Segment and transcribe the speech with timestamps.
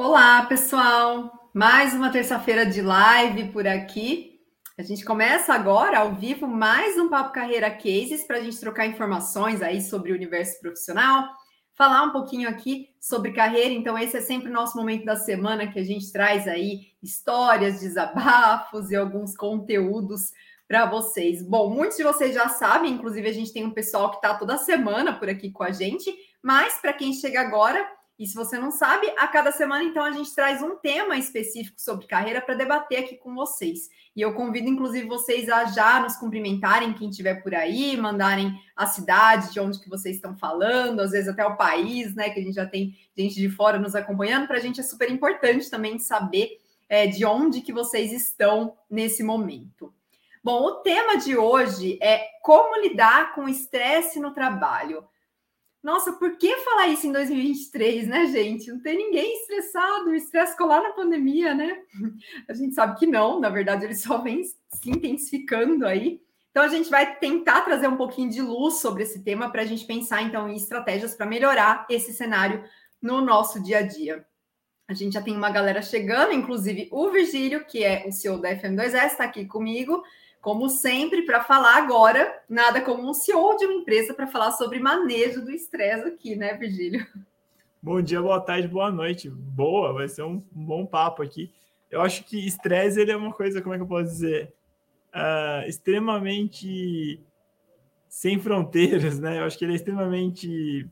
[0.00, 1.50] Olá, pessoal!
[1.52, 4.38] Mais uma terça-feira de live por aqui.
[4.78, 8.86] A gente começa agora ao vivo mais um Papo Carreira Cases para a gente trocar
[8.86, 11.28] informações aí sobre o universo profissional,
[11.76, 13.74] falar um pouquinho aqui sobre carreira.
[13.74, 17.80] Então, esse é sempre o nosso momento da semana que a gente traz aí histórias,
[17.80, 20.30] desabafos e alguns conteúdos
[20.68, 21.42] para vocês.
[21.42, 24.58] Bom, muitos de vocês já sabem, inclusive a gente tem um pessoal que está toda
[24.58, 27.84] semana por aqui com a gente, mas para quem chega agora,
[28.18, 31.80] e se você não sabe, a cada semana, então, a gente traz um tema específico
[31.80, 33.88] sobre carreira para debater aqui com vocês.
[34.16, 38.86] E eu convido, inclusive, vocês a já nos cumprimentarem, quem estiver por aí, mandarem a
[38.86, 42.28] cidade de onde que vocês estão falando, às vezes até o país, né?
[42.30, 44.48] Que a gente já tem gente de fora nos acompanhando.
[44.48, 49.22] Para a gente é super importante também saber é, de onde que vocês estão nesse
[49.22, 49.94] momento.
[50.42, 55.04] Bom, o tema de hoje é como lidar com estresse no trabalho.
[55.82, 58.70] Nossa, por que falar isso em 2023, né, gente?
[58.70, 61.82] Não tem ninguém estressado, o estresse colar na pandemia, né?
[62.48, 64.58] A gente sabe que não, na verdade, ele só vem se
[64.90, 66.20] intensificando aí.
[66.50, 69.64] Então, a gente vai tentar trazer um pouquinho de luz sobre esse tema para a
[69.64, 72.64] gente pensar, então, em estratégias para melhorar esse cenário
[73.00, 74.26] no nosso dia a dia.
[74.88, 78.50] A gente já tem uma galera chegando, inclusive o Virgílio, que é o CEO da
[78.50, 80.02] FM2S, está aqui comigo
[80.40, 84.78] como sempre, para falar agora, nada como um CEO de uma empresa para falar sobre
[84.78, 87.06] manejo do estresse aqui, né, Virgílio?
[87.82, 89.30] Bom dia, boa tarde, boa noite.
[89.30, 91.52] Boa, vai ser um bom papo aqui.
[91.90, 94.52] Eu acho que estresse ele é uma coisa, como é que eu posso dizer?
[95.14, 97.20] Uh, extremamente
[98.08, 99.38] sem fronteiras, né?
[99.38, 100.88] Eu acho que ele é extremamente.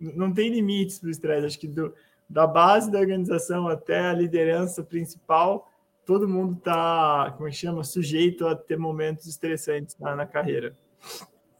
[0.00, 1.46] Não tem limites para o estresse.
[1.46, 1.94] Acho que do,
[2.28, 5.70] da base da organização até a liderança principal,
[6.04, 10.76] todo mundo está, como é chama, sujeito a ter momentos estressantes na, na carreira.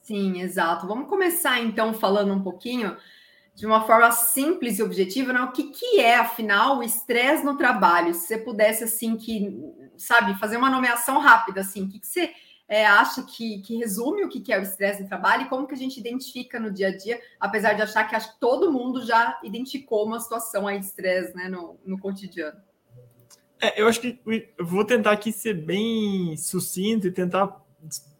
[0.02, 0.86] Sim, exato.
[0.86, 2.96] Vamos começar então falando um pouquinho
[3.54, 5.40] de uma forma simples e objetiva, né?
[5.42, 8.14] O que, que é, afinal, o estresse no trabalho?
[8.14, 9.58] Se você pudesse, assim, que,
[9.96, 12.32] sabe, fazer uma nomeação rápida, assim, o que, que você
[12.66, 15.66] é, acha que, que, resume o que, que é o estresse no trabalho e como
[15.66, 18.72] que a gente identifica no dia a dia, apesar de achar que acho que todo
[18.72, 22.58] mundo já identificou uma situação aí de estresse, né, no, no cotidiano?
[23.62, 24.18] É, eu acho que
[24.58, 27.64] eu vou tentar aqui ser bem sucinto e tentar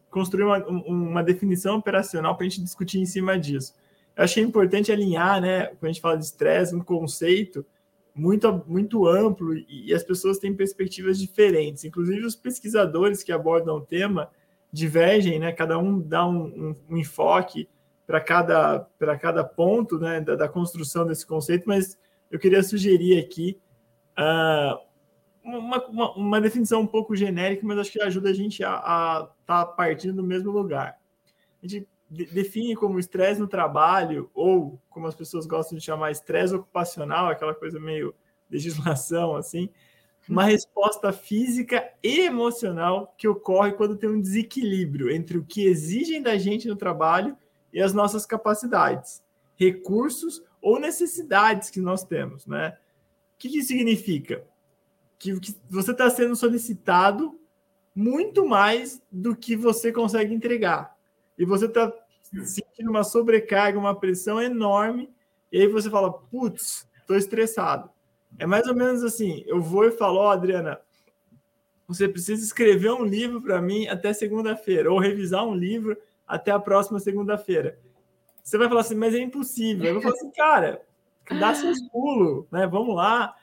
[0.09, 3.75] construir uma, uma definição operacional para a gente discutir em cima disso.
[4.15, 7.67] Eu achei importante alinhar, né, quando a gente fala de estresse, um conceito
[8.15, 11.85] muito, muito amplo e, as pessoas têm perspectivas diferentes.
[11.85, 14.31] Inclusive, os pesquisadores que abordam o tema
[14.73, 17.69] divergem, né, cada um dá um, um, um enfoque
[18.07, 18.87] para cada,
[19.21, 21.99] cada ponto né, da, da, construção desse conceito, mas
[22.31, 23.59] eu queria sugerir aqui.
[24.17, 24.92] Uh,
[25.45, 29.65] uma, uma, uma, definição um pouco genérica, mas acho que ajuda a gente a estar
[29.65, 30.99] tá partindo do mesmo lugar.
[31.63, 36.55] A gente define como estresse no trabalho, ou como as pessoas gostam de chamar, estresse
[36.55, 38.15] ocupacional, aquela coisa meio
[38.51, 39.69] legislação, assim,
[40.29, 46.23] uma resposta física e emocional que ocorre quando tem um desequilíbrio entre o que exigem
[46.23, 47.37] da gente no trabalho
[47.73, 49.23] e as nossas capacidades,
[49.57, 52.77] recursos ou necessidades que nós temos, né?
[53.35, 54.45] O que, que significa?
[55.23, 57.39] Que, que você está sendo solicitado
[57.95, 60.97] muito mais do que você consegue entregar.
[61.39, 61.93] E você está
[62.45, 65.09] sentindo uma sobrecarga, uma pressão enorme,
[65.53, 67.89] e aí você fala, putz, estou estressado.
[68.39, 70.81] É mais ou menos assim, eu vou e falo, oh, Adriana,
[71.87, 75.97] você precisa escrever um livro para mim até segunda-feira, ou revisar um livro
[76.27, 77.79] até a próxima segunda-feira.
[78.43, 79.87] Você vai falar assim, mas é impossível.
[79.87, 80.83] Eu vou falar assim, cara,
[81.39, 82.67] dá seus pulos, né?
[82.67, 83.37] Vamos lá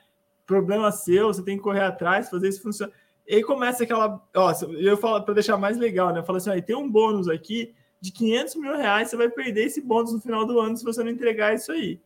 [0.50, 2.92] problema seu, você tem que correr atrás, fazer isso funcionar.
[3.26, 4.20] E aí começa aquela.
[4.34, 6.18] Ó, eu falo para deixar mais legal, né?
[6.18, 9.66] Eu falo assim: ó, tem um bônus aqui de 500 mil reais, você vai perder
[9.66, 12.00] esse bônus no final do ano se você não entregar isso aí.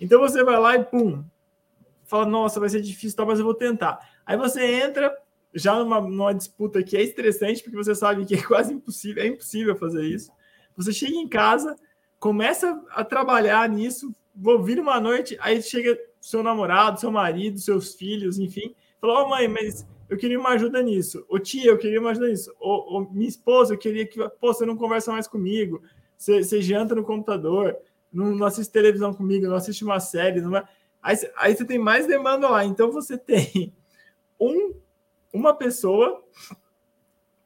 [0.00, 1.22] Então você vai lá e pum,
[2.04, 4.00] fala: nossa, vai ser difícil, tá, mas eu vou tentar.
[4.24, 5.14] Aí você entra
[5.52, 9.26] já numa, numa disputa que é estressante, porque você sabe que é quase impossível, é
[9.26, 10.32] impossível fazer isso.
[10.76, 11.76] Você chega em casa,
[12.18, 17.94] começa a trabalhar nisso, vou vir uma noite, aí chega seu namorado, seu marido, seus
[17.94, 21.22] filhos, enfim, falou: oh, mãe, mas eu queria uma ajuda nisso.
[21.28, 22.50] Ô tia, eu queria uma ajuda nisso.
[22.58, 24.18] Ô, ô minha esposa, eu queria que.
[24.40, 25.82] Pô, você não conversa mais comigo.
[26.16, 27.76] Você, você janta no computador,
[28.10, 30.40] não, não, assiste televisão comigo, não assiste uma série.
[30.40, 30.56] Não
[31.02, 32.64] aí, aí você tem mais demanda lá.
[32.64, 33.74] Então você tem
[34.40, 34.72] um,
[35.30, 36.24] uma pessoa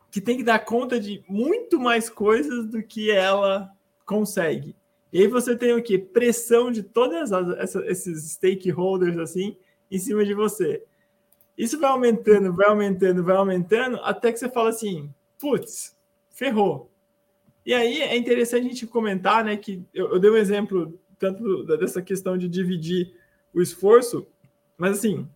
[0.08, 3.72] que tem que dar conta de muito mais coisas do que ela
[4.06, 4.76] consegue.
[5.12, 5.98] E aí você tem o que?
[5.98, 7.30] Pressão de todos
[7.86, 9.56] esses stakeholders assim
[9.90, 10.82] em cima de você.
[11.56, 15.96] Isso vai aumentando, vai aumentando, vai aumentando, até que você fala assim, putz,
[16.30, 16.90] ferrou.
[17.66, 21.64] E aí é interessante a gente comentar, né, que eu, eu dei um exemplo tanto
[21.64, 23.12] dessa questão de dividir
[23.52, 24.26] o esforço,
[24.76, 25.28] mas assim,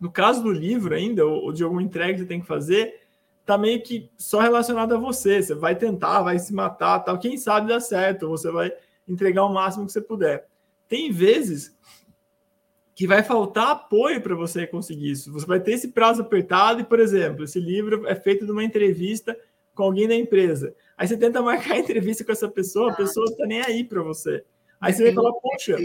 [0.00, 3.00] no caso do livro ainda, ou de alguma entrega que você tem que fazer,
[3.48, 5.42] tá meio que só relacionado a você.
[5.42, 7.18] Você vai tentar, vai se matar, tal.
[7.18, 8.70] Quem sabe dá certo, você vai
[9.08, 10.46] entregar o máximo que você puder.
[10.86, 11.74] Tem vezes
[12.94, 15.32] que vai faltar apoio para você conseguir isso.
[15.32, 18.62] Você vai ter esse prazo apertado e, por exemplo, esse livro é feito de uma
[18.62, 19.34] entrevista
[19.74, 20.74] com alguém da empresa.
[20.94, 23.82] Aí você tenta marcar a entrevista com essa pessoa, a pessoa não está nem aí
[23.82, 24.44] para você.
[24.78, 25.78] Aí você vai falar, poxa.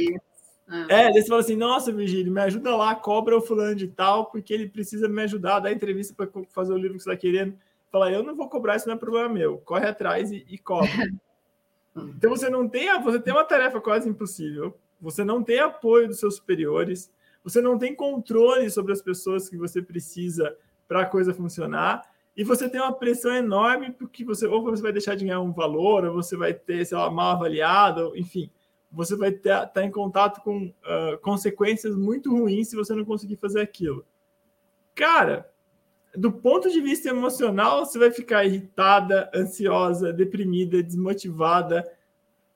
[0.67, 4.27] É, daí você fala assim, nossa, Virgílio, me ajuda lá, cobra o fulano de tal,
[4.27, 7.55] porque ele precisa me ajudar, dar entrevista para fazer o livro que você está querendo.
[7.91, 9.57] Fala, eu não vou cobrar, isso não é problema meu.
[9.59, 10.89] Corre atrás e, e cobra.
[11.95, 14.75] então você não tem, você tem uma tarefa quase impossível.
[15.01, 17.11] Você não tem apoio dos seus superiores,
[17.43, 20.55] você não tem controle sobre as pessoas que você precisa
[20.87, 22.09] para a coisa funcionar.
[22.35, 25.51] E você tem uma pressão enorme porque você ou você vai deixar de ganhar um
[25.51, 28.49] valor, ou você vai ter, sei lá, mal avaliado, enfim
[28.93, 33.37] você vai estar tá em contato com uh, consequências muito ruins se você não conseguir
[33.37, 34.05] fazer aquilo.
[34.93, 35.49] Cara,
[36.15, 41.91] do ponto de vista emocional, você vai ficar irritada, ansiosa, deprimida, desmotivada,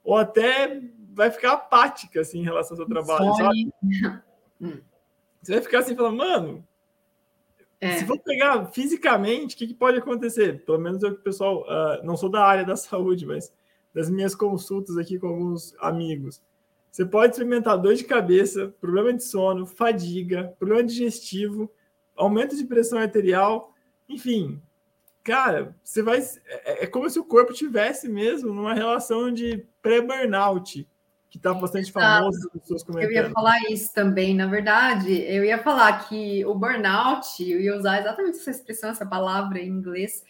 [0.04, 0.80] ou até
[1.12, 3.74] vai ficar apática assim, em relação ao seu trabalho, sabe?
[4.62, 4.80] Hum.
[5.42, 6.68] Você vai ficar assim, falando, mano,
[7.82, 7.98] é.
[7.98, 10.64] se for pegar fisicamente, o que, que, pode acontecer?
[10.64, 13.52] Pelo menos eu, pessoal, uh, não sou da área da saúde, mas
[13.98, 16.40] das minhas consultas aqui com alguns amigos.
[16.92, 21.72] Você pode experimentar dor de cabeça, problema de sono, fadiga, problema digestivo,
[22.16, 23.74] aumento de pressão arterial,
[24.08, 24.62] enfim.
[25.24, 26.20] Cara, você vai.
[26.46, 30.88] É, é como se o corpo tivesse mesmo numa relação de pré-burnout,
[31.28, 33.12] que está bastante famoso das pessoas comentando.
[33.12, 37.76] Eu ia falar isso também, na verdade, eu ia falar que o burnout, eu ia
[37.76, 40.24] usar exatamente essa expressão, essa palavra em inglês,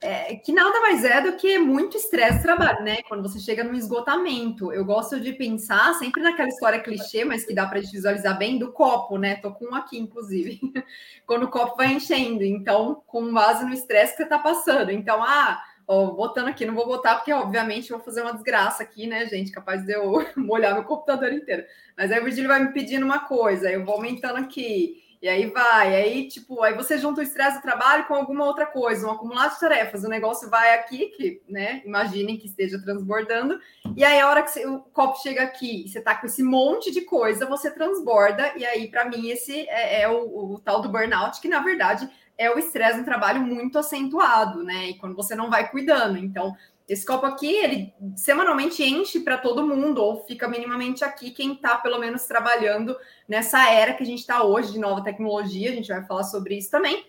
[0.00, 3.02] é, que nada mais é do que muito estresse trabalho, né?
[3.08, 4.72] Quando você chega no esgotamento.
[4.72, 8.72] Eu gosto de pensar sempre naquela história clichê, mas que dá para visualizar bem, do
[8.72, 9.36] copo, né?
[9.36, 10.60] Tô com um aqui, inclusive.
[11.26, 12.44] Quando o copo vai enchendo.
[12.44, 14.92] Então, com base no estresse que você tá passando.
[14.92, 19.06] Então, ah, ó, botando aqui, não vou botar, porque obviamente vou fazer uma desgraça aqui,
[19.06, 19.50] né, gente?
[19.50, 21.64] Capaz de eu molhar meu computador inteiro.
[21.96, 25.07] Mas aí o Virgílio vai me pedindo uma coisa, eu vou aumentando aqui.
[25.20, 28.64] E aí vai, aí tipo, aí você junta o estresse do trabalho com alguma outra
[28.64, 33.58] coisa, um acumulado de tarefas, o negócio vai aqui, que, né, imaginem que esteja transbordando,
[33.96, 36.92] e aí a hora que você, o copo chega aqui, você tá com esse monte
[36.92, 40.88] de coisa, você transborda, e aí para mim esse é, é o, o, tal do
[40.88, 45.34] burnout, que na verdade é o estresse no trabalho muito acentuado, né, e quando você
[45.34, 46.54] não vai cuidando, então
[46.88, 51.76] esse copo aqui, ele semanalmente enche para todo mundo, ou fica minimamente aqui quem está,
[51.76, 52.96] pelo menos, trabalhando
[53.28, 55.70] nessa era que a gente está hoje de nova tecnologia.
[55.70, 57.04] A gente vai falar sobre isso também.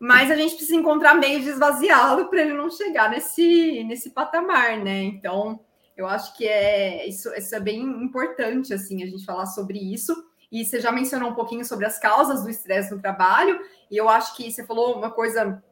[0.00, 4.78] Mas a gente precisa encontrar meios de esvaziá-lo para ele não chegar nesse, nesse patamar,
[4.78, 5.02] né?
[5.04, 5.60] Então,
[5.96, 10.12] eu acho que é isso, isso é bem importante, assim, a gente falar sobre isso.
[10.50, 14.08] E você já mencionou um pouquinho sobre as causas do estresse no trabalho, e eu
[14.08, 15.62] acho que você falou uma coisa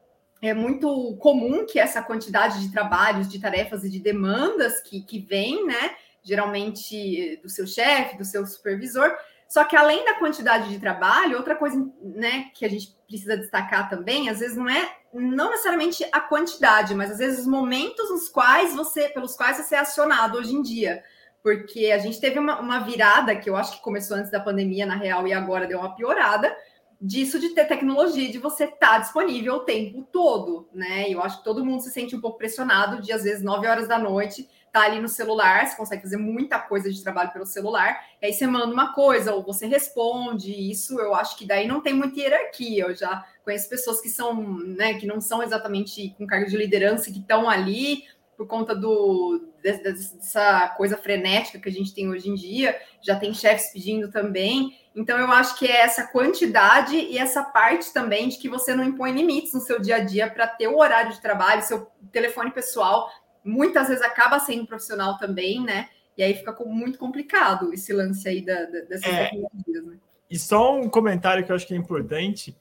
[0.41, 5.19] é muito comum que essa quantidade de trabalhos, de tarefas e de demandas que, que
[5.19, 5.95] vem, né?
[6.23, 9.15] Geralmente do seu chefe, do seu supervisor.
[9.49, 13.89] Só que além da quantidade de trabalho, outra coisa né, que a gente precisa destacar
[13.89, 18.29] também, às vezes não é não necessariamente a quantidade, mas às vezes os momentos nos
[18.29, 21.03] quais você, pelos quais você é acionado hoje em dia.
[21.41, 24.85] Porque a gente teve uma, uma virada que eu acho que começou antes da pandemia,
[24.85, 26.55] na real, e agora deu uma piorada,
[27.01, 31.09] disso de ter tecnologia, de você estar tá disponível o tempo todo, né?
[31.09, 33.87] Eu acho que todo mundo se sente um pouco pressionado de, às vezes, 9 horas
[33.87, 37.99] da noite, tá ali no celular, você consegue fazer muita coisa de trabalho pelo celular,
[38.21, 41.93] aí você manda uma coisa, ou você responde, isso eu acho que daí não tem
[41.93, 46.47] muita hierarquia, eu já conheço pessoas que são, né, que não são exatamente com cargo
[46.47, 48.03] de liderança, que estão ali
[48.37, 53.33] por conta do, dessa coisa frenética que a gente tem hoje em dia, já tem
[53.33, 58.37] chefes pedindo também, então, eu acho que é essa quantidade e essa parte também de
[58.37, 61.21] que você não impõe limites no seu dia a dia para ter o horário de
[61.21, 63.09] trabalho, seu telefone pessoal,
[63.41, 65.87] muitas vezes acaba sendo profissional também, né?
[66.17, 69.97] E aí fica muito complicado esse lance aí da, da, dessas é, tecnologias, né?
[70.29, 72.57] E só um comentário que eu acho que é importante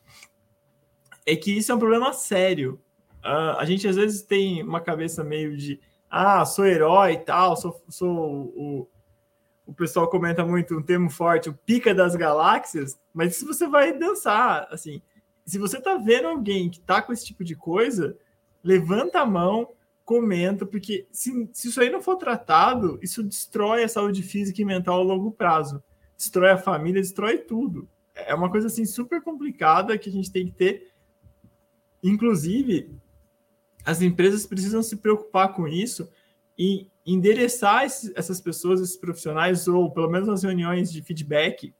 [1.26, 2.80] é que isso é um problema sério.
[3.18, 7.56] Uh, a gente às vezes tem uma cabeça meio de ah, sou herói e tal,
[7.56, 8.08] sou, sou
[8.54, 8.88] o,
[9.68, 13.92] o pessoal comenta muito um termo forte, o pica das galáxias, mas se você vai
[13.92, 15.02] dançar, assim,
[15.44, 18.16] se você tá vendo alguém que tá com esse tipo de coisa,
[18.64, 19.68] levanta a mão,
[20.06, 24.64] comenta, porque se, se isso aí não for tratado, isso destrói a saúde física e
[24.64, 25.84] mental a longo prazo,
[26.16, 27.86] destrói a família, destrói tudo.
[28.14, 30.92] É uma coisa assim super complicada que a gente tem que ter.
[32.02, 32.90] Inclusive,
[33.84, 36.10] as empresas precisam se preocupar com isso
[36.58, 41.74] e endereçar esses, essas pessoas, esses profissionais, ou pelo menos nas reuniões de feedback,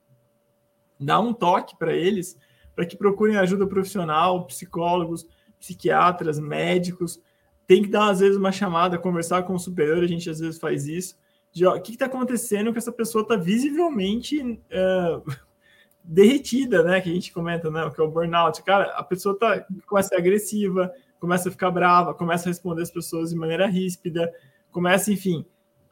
[0.99, 2.39] dá um toque para eles,
[2.75, 5.27] para que procurem ajuda profissional, psicólogos,
[5.59, 7.21] psiquiatras, médicos.
[7.67, 10.59] Tem que dar, às vezes, uma chamada, conversar com o superior, a gente às vezes
[10.59, 11.17] faz isso.
[11.53, 15.23] De, ó, o que está acontecendo que essa pessoa está visivelmente uh,
[16.03, 17.01] derretida, né?
[17.01, 17.91] Que a gente comenta, né?
[17.95, 18.63] Que é o burnout.
[18.63, 22.83] Cara, a pessoa tá, começa a ser agressiva, começa a ficar brava, começa a responder
[22.83, 24.33] as pessoas de maneira ríspida,
[24.71, 25.45] começa, enfim,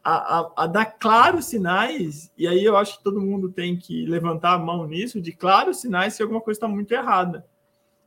[0.03, 4.05] a, a, a, dar claros sinais, e aí eu acho que todo mundo tem que
[4.05, 7.45] levantar a mão nisso, de claros sinais se alguma coisa está muito errada.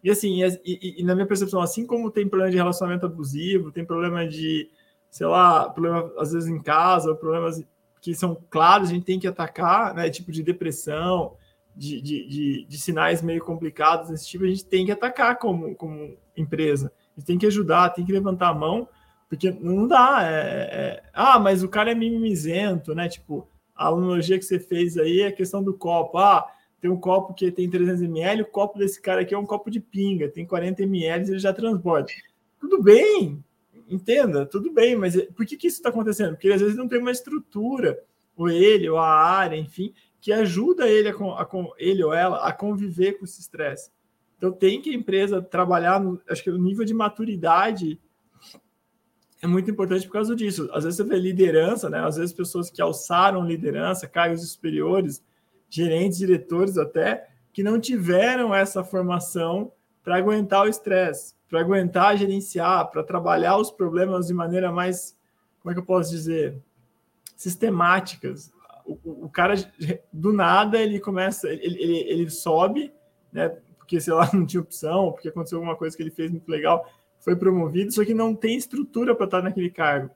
[0.02, 3.70] E assim, e, e, e, na minha percepção, assim como tem problema de relacionamento abusivo,
[3.70, 4.70] tem problema de,
[5.10, 7.62] sei lá, problema às vezes em casa, problemas
[8.00, 10.08] que são claros, a gente tem que atacar, né?
[10.08, 11.36] Tipo de depressão,
[11.76, 15.74] de, de, de, de sinais meio complicados desse tipo, a gente tem que atacar como,
[15.74, 16.92] como empresa.
[17.16, 18.88] A gente tem que ajudar, tem que levantar a mão,
[19.30, 20.22] porque não dá.
[20.24, 23.08] É, é, ah, mas o cara é mimizento, né?
[23.08, 26.18] Tipo, a analogia que você fez aí é a questão do copo.
[26.18, 26.44] Ah,
[26.80, 29.70] tem um copo que tem 300 ml, o copo desse cara aqui é um copo
[29.70, 32.12] de pinga, tem 40 ml, ele já transporta.
[32.58, 33.42] Tudo bem,
[33.88, 36.32] entenda, tudo bem, mas é, por que, que isso está acontecendo?
[36.32, 38.02] Porque às vezes não tem uma estrutura,
[38.36, 42.52] ou ele, ou a área, enfim, que ajuda ele, a, a, ele ou ela a
[42.52, 43.90] conviver com esse estresse.
[44.38, 48.00] Então tem que a empresa trabalhar, no, acho que o nível de maturidade
[49.42, 50.68] é muito importante por causa disso.
[50.72, 52.00] Às vezes você vê liderança, né?
[52.00, 55.22] Às vezes pessoas que alçaram liderança, cargos superiores,
[55.68, 62.90] gerentes, diretores até, que não tiveram essa formação para aguentar o estresse, para aguentar gerenciar,
[62.90, 65.16] para trabalhar os problemas de maneira mais,
[65.60, 66.60] como é que eu posso dizer,
[67.34, 68.52] sistemáticas.
[68.84, 69.54] O, o cara,
[70.12, 72.92] do nada, ele começa, ele, ele, ele sobe,
[73.32, 73.48] né?
[73.78, 76.86] Porque, sei lá, não tinha opção, porque aconteceu alguma coisa que ele fez muito legal
[77.20, 80.10] foi promovido, só que não tem estrutura para estar naquele cargo.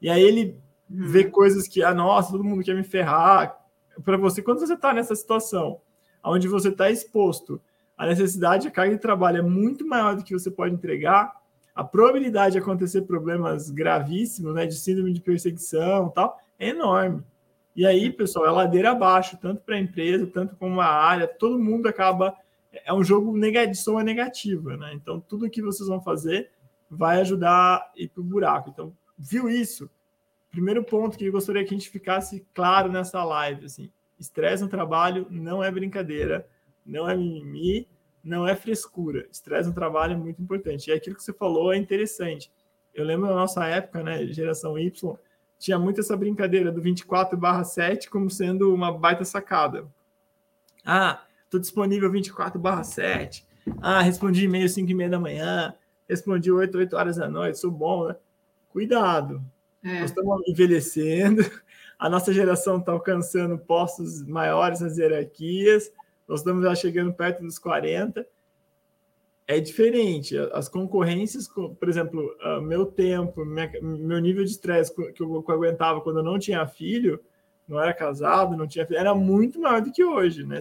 [0.00, 0.56] E aí ele
[0.90, 1.08] uhum.
[1.08, 3.58] vê coisas que, ah, nossa, todo mundo quer me ferrar.
[4.04, 5.80] Para você, quando você está nessa situação,
[6.22, 7.60] onde você está exposto
[7.96, 11.32] à necessidade, a carga de trabalho é muito maior do que você pode entregar,
[11.74, 17.22] a probabilidade de acontecer problemas gravíssimos, né, de síndrome de perseguição tal, é enorme.
[17.74, 21.58] E aí, pessoal, é ladeira abaixo, tanto para a empresa, tanto como a área, todo
[21.58, 22.36] mundo acaba
[22.84, 24.92] é um jogo de soma negativa, né?
[24.94, 26.50] Então, tudo que vocês vão fazer
[26.90, 28.70] vai ajudar a ir para o buraco.
[28.70, 29.90] Então, viu isso?
[30.50, 34.68] Primeiro ponto que eu gostaria que a gente ficasse claro nessa live, assim, estresse no
[34.68, 36.46] trabalho não é brincadeira,
[36.86, 37.88] não é mimimi,
[38.22, 39.26] não é frescura.
[39.30, 40.88] Estresse no trabalho é muito importante.
[40.88, 42.50] E aquilo que você falou é interessante.
[42.94, 45.18] Eu lembro na nossa época, né, geração Y,
[45.58, 49.86] tinha muito essa brincadeira do 24/7 como sendo uma baita sacada.
[50.84, 51.24] Ah,
[51.54, 53.46] Estou disponível 24/7.
[53.80, 55.72] Ah, respondi e-mail 5 e meia da manhã.
[56.08, 57.60] Respondi 8, 8 horas da noite.
[57.60, 58.16] Sou bom, né?
[58.70, 59.40] Cuidado.
[59.84, 60.00] É.
[60.00, 61.48] Nós estamos envelhecendo.
[61.96, 65.92] A nossa geração está alcançando postos maiores nas hierarquias.
[66.26, 68.26] Nós estamos já chegando perto dos 40.
[69.46, 70.36] É diferente.
[70.52, 76.24] As concorrências, por exemplo, meu tempo, meu nível de estresse que eu aguentava quando eu
[76.24, 77.20] não tinha filho,
[77.68, 80.58] não era casado, não tinha filho, era muito maior do que hoje, né?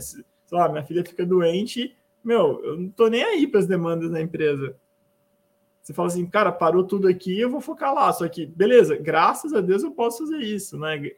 [0.54, 4.22] Lá, minha filha fica doente, meu, eu não tô nem aí para as demandas da
[4.22, 4.76] empresa.
[5.82, 8.12] Você fala assim, cara, parou tudo aqui, eu vou focar lá.
[8.14, 11.12] Só que, beleza, graças a Deus eu posso fazer isso, né?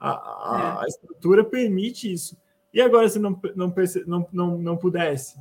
[0.00, 0.84] A, a, é.
[0.84, 2.36] a estrutura permite isso.
[2.74, 3.72] E agora se não, não,
[4.06, 5.38] não, não, não pudesse?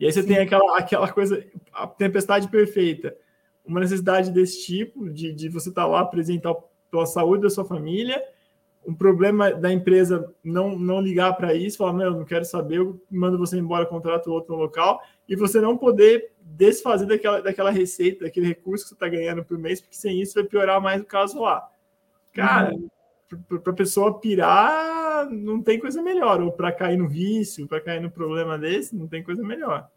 [0.00, 0.28] E aí você Sim.
[0.28, 3.16] tem aquela, aquela coisa, a tempestade perfeita.
[3.64, 6.54] Uma necessidade desse tipo, de, de você estar tá lá apresentar
[6.90, 8.20] pela saúde da sua família,
[8.86, 13.00] um problema da empresa não, não ligar para isso, falar, meu, não quero saber, eu
[13.10, 18.46] mando você embora, contrato outro local, e você não poder desfazer daquela, daquela receita, daquele
[18.46, 21.40] recurso que você está ganhando por mês, porque sem isso vai piorar mais o caso
[21.40, 21.68] lá.
[22.32, 22.88] Cara, uhum.
[23.60, 28.00] para a pessoa pirar, não tem coisa melhor, ou para cair no vício, para cair
[28.00, 29.88] no problema desse, não tem coisa melhor.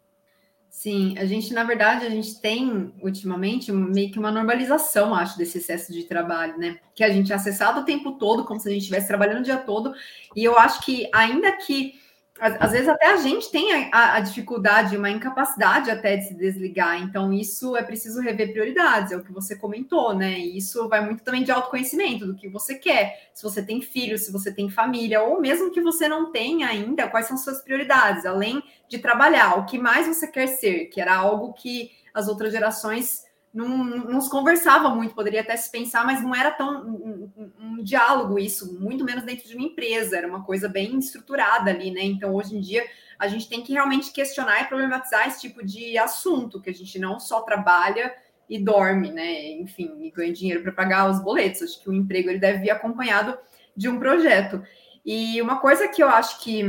[0.70, 5.58] Sim, a gente, na verdade, a gente tem ultimamente meio que uma normalização, acho, desse
[5.58, 6.78] excesso de trabalho, né?
[6.94, 9.44] Que a gente é acessado o tempo todo, como se a gente estivesse trabalhando o
[9.44, 9.92] dia todo,
[10.36, 11.98] e eu acho que, ainda que
[12.40, 17.02] às vezes até a gente tem a, a, dificuldade, uma incapacidade até de se desligar.
[17.02, 20.38] Então, isso é preciso rever prioridades, é o que você comentou, né?
[20.38, 23.30] E isso vai muito também de autoconhecimento, do que você quer.
[23.34, 27.08] Se você tem filhos, se você tem família, ou mesmo que você não tenha ainda,
[27.08, 31.14] quais são suas prioridades, além de trabalhar, o que mais você quer ser, que era
[31.16, 36.22] algo que as outras gerações não, não se conversava muito, poderia até se pensar, mas
[36.22, 40.28] não era tão um, um, um, diálogo isso, muito menos dentro de uma empresa, era
[40.28, 42.02] uma coisa bem estruturada ali, né?
[42.02, 42.84] Então, hoje em dia,
[43.18, 46.98] a gente tem que realmente questionar e problematizar esse tipo de assunto, que a gente
[46.98, 48.14] não só trabalha
[48.48, 49.50] e dorme, né?
[49.52, 51.62] Enfim, e ganha dinheiro para pagar os boletos.
[51.62, 53.36] Acho que o emprego ele deve vir acompanhado
[53.76, 54.62] de um projeto.
[55.04, 56.62] E uma coisa que eu acho que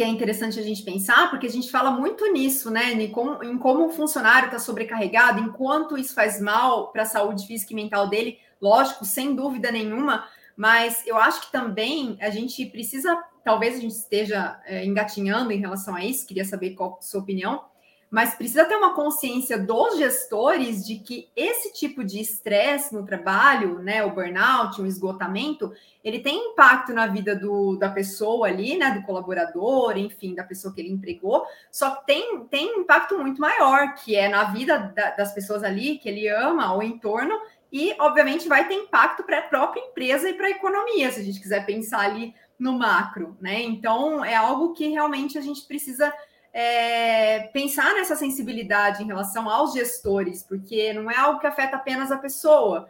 [0.00, 2.90] que é interessante a gente pensar, porque a gente fala muito nisso, né?
[2.94, 7.46] Em como, em como o funcionário está sobrecarregado, enquanto isso faz mal para a saúde
[7.46, 10.26] física e mental dele, lógico, sem dúvida nenhuma,
[10.56, 13.14] mas eu acho que também a gente precisa,
[13.44, 17.20] talvez a gente esteja é, engatinhando em relação a isso, queria saber qual a sua
[17.20, 17.62] opinião,
[18.10, 23.78] mas precisa ter uma consciência dos gestores de que esse tipo de estresse no trabalho,
[23.78, 28.90] né, o burnout, o esgotamento, ele tem impacto na vida do, da pessoa ali, né,
[28.90, 33.94] do colaborador, enfim, da pessoa que ele empregou, só que tem, tem impacto muito maior,
[33.94, 37.38] que é na vida da, das pessoas ali, que ele ama, o entorno,
[37.72, 41.22] e, obviamente, vai ter impacto para a própria empresa e para a economia, se a
[41.22, 43.62] gente quiser pensar ali no macro, né?
[43.62, 46.12] Então, é algo que realmente a gente precisa
[46.52, 52.10] é, pensar nessa sensibilidade em relação aos gestores, porque não é algo que afeta apenas
[52.10, 52.88] a pessoa.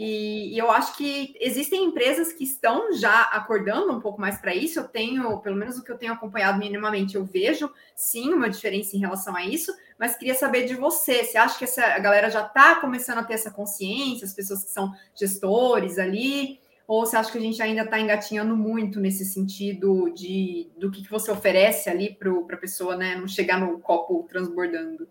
[0.00, 4.54] E, e eu acho que existem empresas que estão já acordando um pouco mais para
[4.54, 4.78] isso.
[4.78, 8.94] Eu tenho, pelo menos o que eu tenho acompanhado minimamente, eu vejo sim uma diferença
[8.94, 11.24] em relação a isso, mas queria saber de você.
[11.24, 14.70] Você acha que essa galera já está começando a ter essa consciência, as pessoas que
[14.70, 16.60] são gestores ali?
[16.88, 21.02] Ou você acha que a gente ainda está engatinhando muito nesse sentido de do que,
[21.02, 25.06] que você oferece ali para a pessoa né, não chegar no copo transbordando?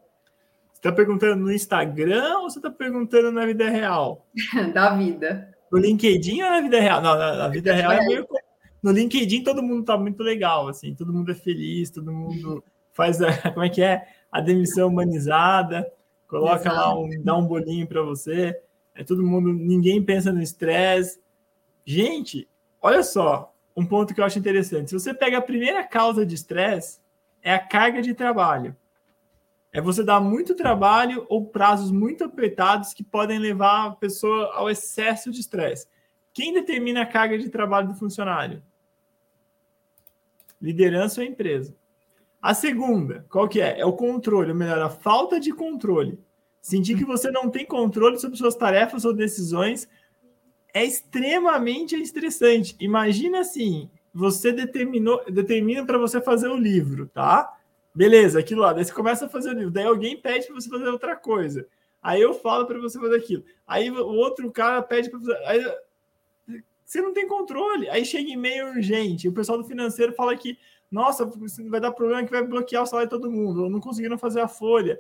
[0.73, 4.25] Você está perguntando no Instagram ou você está perguntando na vida real?
[4.73, 5.55] da vida.
[5.71, 6.99] No LinkedIn ou na vida real?
[6.99, 8.27] Não, na, na vida real é meio.
[8.81, 13.21] No LinkedIn todo mundo está muito legal, assim, todo mundo é feliz, todo mundo faz
[13.21, 14.03] a, como é que é?
[14.31, 15.87] A demissão humanizada,
[16.27, 16.75] coloca Exato.
[16.75, 18.59] lá um, dá um bolinho para você.
[18.95, 21.19] É todo mundo, ninguém pensa no estresse
[21.89, 22.49] Gente,
[22.81, 24.89] olha só, um ponto que eu acho interessante.
[24.89, 26.99] Se você pega a primeira causa de estresse,
[27.41, 28.75] é a carga de trabalho.
[29.71, 34.69] É você dar muito trabalho ou prazos muito apertados que podem levar a pessoa ao
[34.69, 35.87] excesso de estresse.
[36.33, 38.61] Quem determina a carga de trabalho do funcionário?
[40.61, 41.73] Liderança ou empresa.
[42.41, 43.79] A segunda, qual que é?
[43.79, 46.19] É o controle, ou melhor, a falta de controle.
[46.61, 49.87] Sentir que você não tem controle sobre suas tarefas ou decisões
[50.73, 52.75] é extremamente estressante.
[52.79, 57.55] Imagina assim, você determinou, determina para você fazer o livro, tá?
[57.93, 58.73] Beleza, aquilo lá.
[58.73, 59.71] Daí você começa a fazer o livro.
[59.71, 61.67] Daí alguém pede para você fazer outra coisa.
[62.01, 63.43] Aí eu falo para você fazer aquilo.
[63.65, 65.37] Aí o outro cara pede para fazer.
[65.45, 65.65] Aí,
[66.85, 67.89] você não tem controle.
[67.89, 69.27] Aí chega e-mail urgente.
[69.27, 70.57] O pessoal do financeiro fala que,
[70.89, 71.25] nossa,
[71.69, 73.63] vai dar problema que vai bloquear o salário de todo mundo.
[73.63, 74.99] Ou não conseguiram fazer a folha.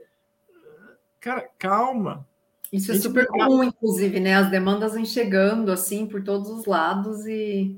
[1.19, 2.27] Cara, calma.
[2.71, 4.35] Isso é super comum, inclusive, né?
[4.35, 7.77] As demandas vêm chegando assim por todos os lados e.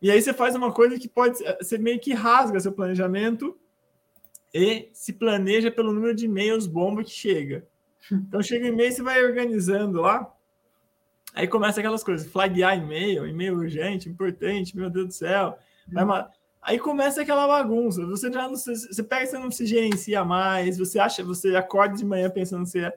[0.00, 3.58] E aí você faz uma coisa que pode ser meio que rasga seu planejamento
[4.54, 7.66] e se planeja pelo número de e-mails bomba que chega.
[8.10, 10.32] Então chega o e-mail, você vai organizando lá.
[11.34, 15.58] Aí começa aquelas coisas, flaguear e-mail, e-mail urgente, importante, meu Deus do céu.
[15.92, 16.24] Uhum.
[16.62, 18.06] Aí começa aquela bagunça.
[18.06, 22.04] Você já não, você pega, você não se gerencia mais, você acha, você acorda de
[22.04, 22.92] manhã pensando que você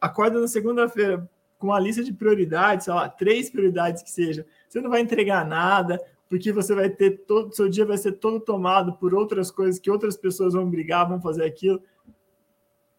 [0.00, 1.28] acorda na segunda-feira
[1.58, 5.44] com uma lista de prioridades, sei lá, três prioridades que seja, você não vai entregar
[5.44, 9.80] nada, porque você vai ter todo, seu dia vai ser todo tomado por outras coisas
[9.80, 11.82] que outras pessoas vão brigar, vão fazer aquilo.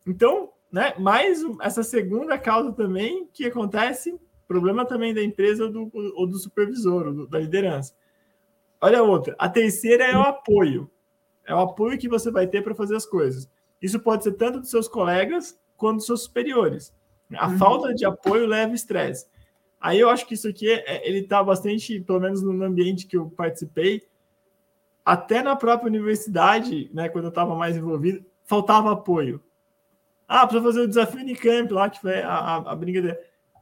[0.05, 5.91] Então, né, mais essa segunda causa também que acontece, problema também da empresa ou do,
[5.93, 7.93] ou do supervisor, ou do, da liderança.
[8.82, 9.36] Olha a outra.
[9.38, 10.89] A terceira é o apoio.
[11.45, 13.49] É o apoio que você vai ter para fazer as coisas.
[13.82, 16.93] Isso pode ser tanto dos seus colegas, quanto seus superiores.
[17.35, 17.57] A uhum.
[17.57, 19.25] falta de apoio leva estresse.
[19.79, 23.15] Aí eu acho que isso aqui é, ele está bastante, pelo menos no ambiente que
[23.15, 24.03] eu participei,
[25.05, 29.41] até na própria universidade, né, quando eu estava mais envolvido, faltava apoio.
[30.27, 33.19] Ah, precisa fazer o desafio Unicamp lá, que foi a, a, a brincadeira.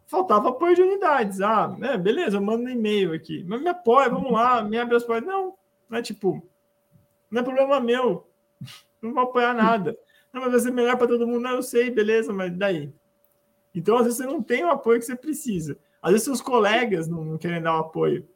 [0.07, 1.39] Faltava apoio de unidades.
[1.39, 3.45] Ah, é, beleza, eu mando um e-mail aqui.
[3.47, 5.27] Mas me apoia, vamos lá, me abre as portas.
[5.27, 5.53] Não,
[5.89, 6.45] não é tipo,
[7.29, 8.27] não é problema meu.
[8.99, 9.95] Não vou apoiar nada.
[10.33, 11.41] Não, mas vai ser melhor para todo mundo.
[11.41, 12.91] Não, eu sei, beleza, mas daí?
[13.73, 15.77] Então, às vezes, você não tem o apoio que você precisa.
[16.01, 18.27] Às vezes, seus colegas não, não querem dar o apoio.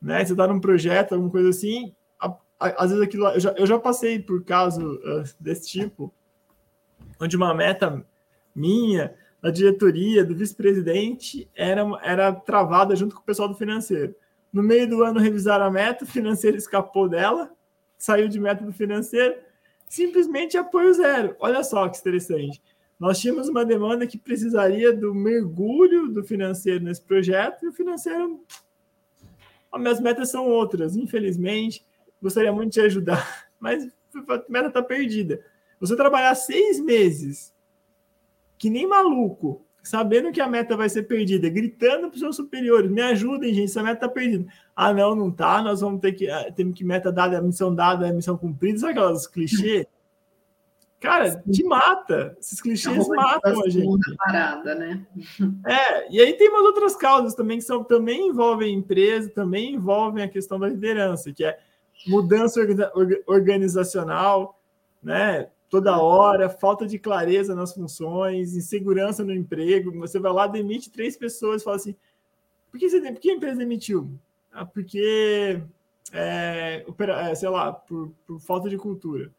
[0.00, 0.24] Né?
[0.24, 1.94] Você está num projeto, alguma coisa assim.
[2.18, 2.26] A,
[2.58, 3.26] a, às vezes, aquilo.
[3.28, 6.12] Eu já, eu já passei por caso uh, desse tipo,
[7.20, 8.04] onde uma meta
[8.54, 14.14] minha, da diretoria, do vice-presidente, era, era travada junto com o pessoal do financeiro.
[14.52, 17.50] No meio do ano, revisaram a meta, o financeiro escapou dela,
[17.96, 19.34] saiu de meta do financeiro
[19.92, 21.36] simplesmente apoio zero.
[21.38, 22.62] Olha só que interessante.
[22.98, 28.42] Nós tínhamos uma demanda que precisaria do mergulho do financeiro nesse projeto e o financeiro.
[29.70, 31.84] As minhas metas são outras, infelizmente.
[32.22, 35.44] Gostaria muito de ajudar, mas a meta está perdida.
[35.78, 37.54] Você trabalhar seis meses,
[38.56, 42.90] que nem maluco, sabendo que a meta vai ser perdida, gritando para os seus superiores,
[42.90, 44.46] me ajudem, gente, essa meta está perdida.
[44.74, 47.74] Ah, não, não tá, nós vamos ter que, ah, temos que meta dada, a missão
[47.74, 49.86] dada, a missão cumprida, sabe aquelas clichês?
[51.02, 52.36] Cara, te mata.
[52.38, 54.16] Esses clichês matam a gente.
[54.16, 55.04] Parada, né?
[55.66, 60.22] É, e aí tem umas outras causas também que são, também envolvem empresa, também envolvem
[60.22, 61.58] a questão da liderança, que é
[62.06, 62.60] mudança
[63.26, 64.60] organizacional,
[65.02, 65.48] né?
[65.72, 69.90] Toda hora, falta de clareza nas funções, insegurança no emprego.
[70.00, 71.96] Você vai lá, demite três pessoas e fala assim:
[72.70, 74.10] por que, você, por que a empresa demitiu?
[74.52, 75.62] Ah, porque,
[76.12, 79.32] é, é, sei lá, por, por falta de cultura.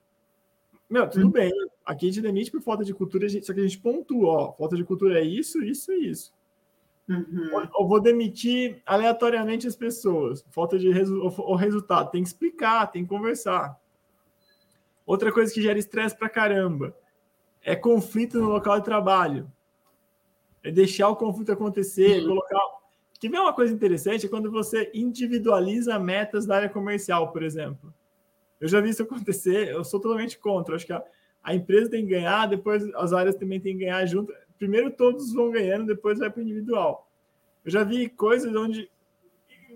[0.89, 1.29] Meu, tudo hum.
[1.29, 1.51] bem.
[1.85, 4.75] Aqui a gente demite por falta de cultura, só que a gente pontua, ó, falta
[4.75, 6.33] de cultura é isso, isso e isso.
[7.07, 7.67] Uhum.
[7.75, 10.43] Ou, vou demitir aleatoriamente as pessoas.
[10.49, 12.09] Falta de resu o resultado.
[12.09, 13.79] Tem que explicar, tem que conversar.
[15.05, 16.95] Outra coisa que gera estresse pra caramba
[17.61, 19.51] é conflito no local de trabalho.
[20.63, 22.29] É deixar o conflito acontecer, uhum.
[22.29, 22.61] colocar.
[23.19, 27.93] Que vem uma coisa interessante é quando você individualiza metas da área comercial, por exemplo.
[28.59, 30.75] Eu já vi isso acontecer, eu sou totalmente contra.
[30.75, 31.03] Acho que a,
[31.43, 34.33] a empresa tem que ganhar, depois as áreas também têm que ganhar junto.
[34.57, 37.09] Primeiro todos vão ganhando, depois vai para o individual.
[37.65, 38.89] Eu já vi coisas onde,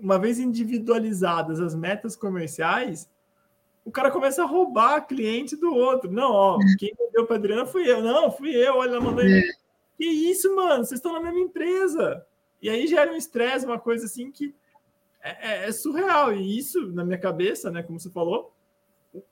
[0.00, 3.10] uma vez individualizadas as metas comerciais,
[3.88, 6.12] o cara começa a roubar cliente do outro.
[6.12, 8.02] Não, ó, quem deu para Adriana fui eu.
[8.02, 8.76] Não, fui eu.
[8.76, 9.24] Olha, ela mandou.
[9.24, 9.42] É.
[9.96, 10.84] Que isso, mano?
[10.84, 12.22] Vocês estão na mesma empresa.
[12.60, 14.54] E aí gera um estresse, uma coisa assim que
[15.22, 16.34] é, é, é, surreal.
[16.34, 18.52] E isso, na minha cabeça, né, como você falou,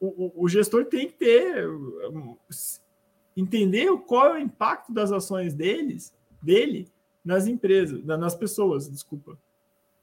[0.01, 1.69] o, o, gestor tem que ter
[3.37, 6.89] entender qual é o impacto das ações deles, dele
[7.23, 9.39] nas empresas, nas pessoas, desculpa.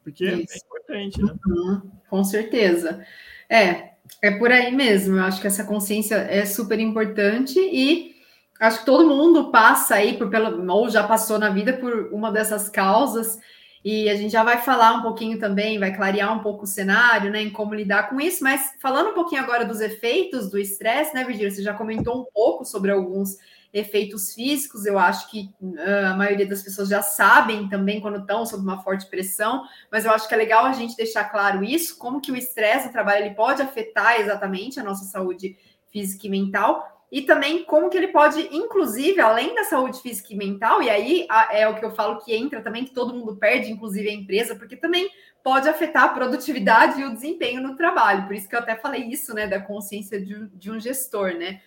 [0.03, 0.53] Porque é Isso.
[0.53, 1.35] é importante, né?
[1.47, 3.03] Uhum, com certeza.
[3.49, 5.17] É, é por aí mesmo.
[5.17, 8.15] Eu acho que essa consciência é super importante e
[8.59, 12.31] acho que todo mundo passa aí por pelo ou já passou na vida por uma
[12.31, 13.39] dessas causas
[13.83, 17.29] e a gente já vai falar um pouquinho também, vai clarear um pouco o cenário,
[17.29, 21.13] né, em como lidar com isso, mas falando um pouquinho agora dos efeitos do estresse,
[21.13, 23.37] né, Virgínia, você já comentou um pouco sobre alguns
[23.73, 28.45] efeitos físicos, eu acho que uh, a maioria das pessoas já sabem também quando estão
[28.45, 31.97] sob uma forte pressão, mas eu acho que é legal a gente deixar claro isso,
[31.97, 35.57] como que o estresse no trabalho ele pode afetar exatamente a nossa saúde
[35.91, 40.35] física e mental, e também como que ele pode, inclusive, além da saúde física e
[40.35, 43.71] mental, e aí é o que eu falo que entra também, que todo mundo perde,
[43.71, 45.09] inclusive a empresa, porque também
[45.43, 48.25] pode afetar a produtividade e o desempenho no trabalho.
[48.25, 51.61] Por isso que eu até falei isso, né, da consciência de, de um gestor, né?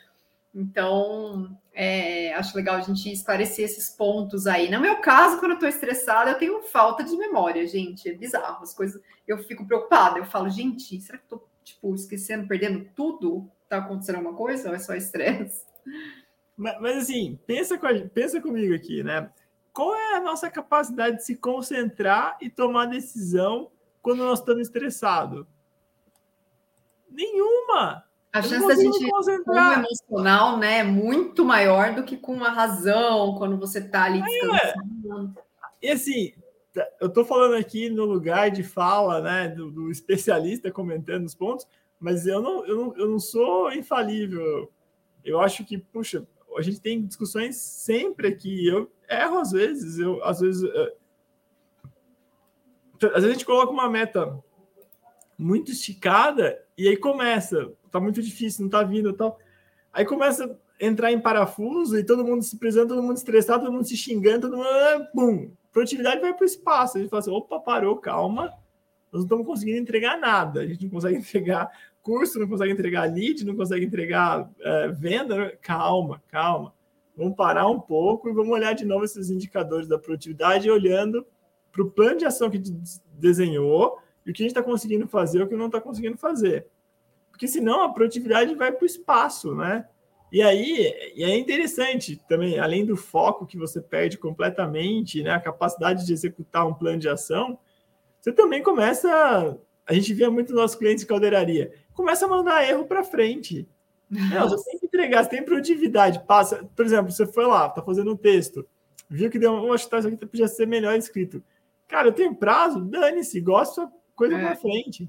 [0.59, 4.71] Então, é, acho legal a gente esclarecer esses pontos aí.
[4.71, 8.09] No meu caso, quando eu tô estressada, eu tenho falta de memória, gente.
[8.09, 8.63] É bizarro.
[8.63, 9.03] As coisas.
[9.29, 10.19] Eu fico preocupada.
[10.19, 13.51] Eu falo, gente, será que tô, tipo, esquecendo, perdendo tudo?
[13.69, 15.63] Tá acontecendo alguma coisa ou é só estresse?
[16.57, 19.31] Mas, mas, assim, pensa, com a, pensa comigo aqui, né?
[19.75, 25.47] Qual é a nossa capacidade de se concentrar e tomar decisão quando nós estamos estressados?
[27.11, 28.06] Nenhuma!
[28.39, 29.75] A chance da gente concentrar.
[29.75, 34.23] com emocional, né, é muito maior do que com a razão, quando você está ali
[34.23, 35.35] descansando.
[35.83, 35.87] É.
[35.87, 36.33] E assim,
[37.01, 41.67] eu estou falando aqui no lugar de fala, né, do, do especialista comentando os pontos,
[41.99, 44.71] mas eu não, eu não, eu não sou infalível.
[45.25, 48.67] Eu acho que, puxa, a gente tem discussões sempre aqui.
[48.67, 50.63] Eu erro às vezes, eu às vezes.
[50.63, 50.95] Eh,
[53.03, 54.43] às vezes a gente coloca uma meta
[55.39, 59.39] muito esticada e aí começa, tá muito difícil, não tá vindo tal.
[59.93, 63.73] Aí começa a entrar em parafuso e todo mundo se precisando, todo mundo estressado, todo
[63.73, 64.69] mundo se xingando, todo mundo.
[64.69, 65.51] Ah, bum!
[65.73, 66.97] Produtividade vai para o espaço.
[66.97, 68.53] A gente fala assim: opa, parou, calma
[69.13, 70.61] nós não estamos conseguindo entregar nada.
[70.61, 71.71] A gente não consegue entregar
[72.03, 75.57] curso, não consegue entregar lead, não consegue entregar é, venda.
[75.63, 76.75] Calma, calma.
[77.17, 81.27] Vamos parar um pouco e vamos olhar de novo esses indicadores da produtividade, olhando
[81.73, 84.63] para o plano de ação que a gente desenhou e o que a gente está
[84.63, 86.67] conseguindo fazer e o que não está conseguindo fazer.
[87.37, 89.87] Porque senão a produtividade vai para o espaço, né?
[90.33, 95.41] E aí e é interessante também, além do foco que você perde completamente, né, a
[95.41, 97.59] capacidade de executar um plano de ação,
[98.19, 99.59] você também começa.
[99.87, 101.73] A gente via muito nossos clientes de caldeiraria.
[101.93, 103.69] Começa a mandar erro para frente.
[104.09, 106.25] Não, você tem que entregar, você tem produtividade.
[106.27, 108.67] Passa, por exemplo, você foi lá, tá fazendo um texto,
[109.11, 111.43] viu que deu uma acho que isso aqui podia ser melhor escrito.
[111.87, 114.41] Cara, eu tenho prazo, dane-se, gosto coisa é.
[114.41, 115.09] para frente.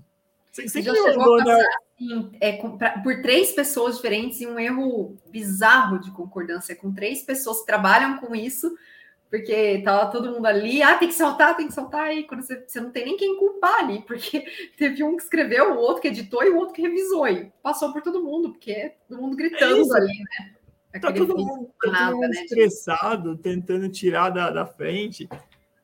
[0.66, 4.60] Você, você já chegou a passar, assim, é, pra, por três pessoas diferentes e um
[4.60, 8.76] erro bizarro de concordância com três pessoas que trabalham com isso
[9.30, 12.64] porque tava todo mundo ali, ah, tem que saltar, tem que saltar, e quando você,
[12.66, 14.46] você não tem nem quem culpar ali, porque
[14.78, 17.92] teve um que escreveu, o outro que editou e o outro que revisou, e passou
[17.92, 21.00] por todo mundo, porque todo mundo gritando é ali, né?
[21.02, 25.28] tá todo mundo, tá nada, todo mundo né, estressado, tentando tirar da, da frente.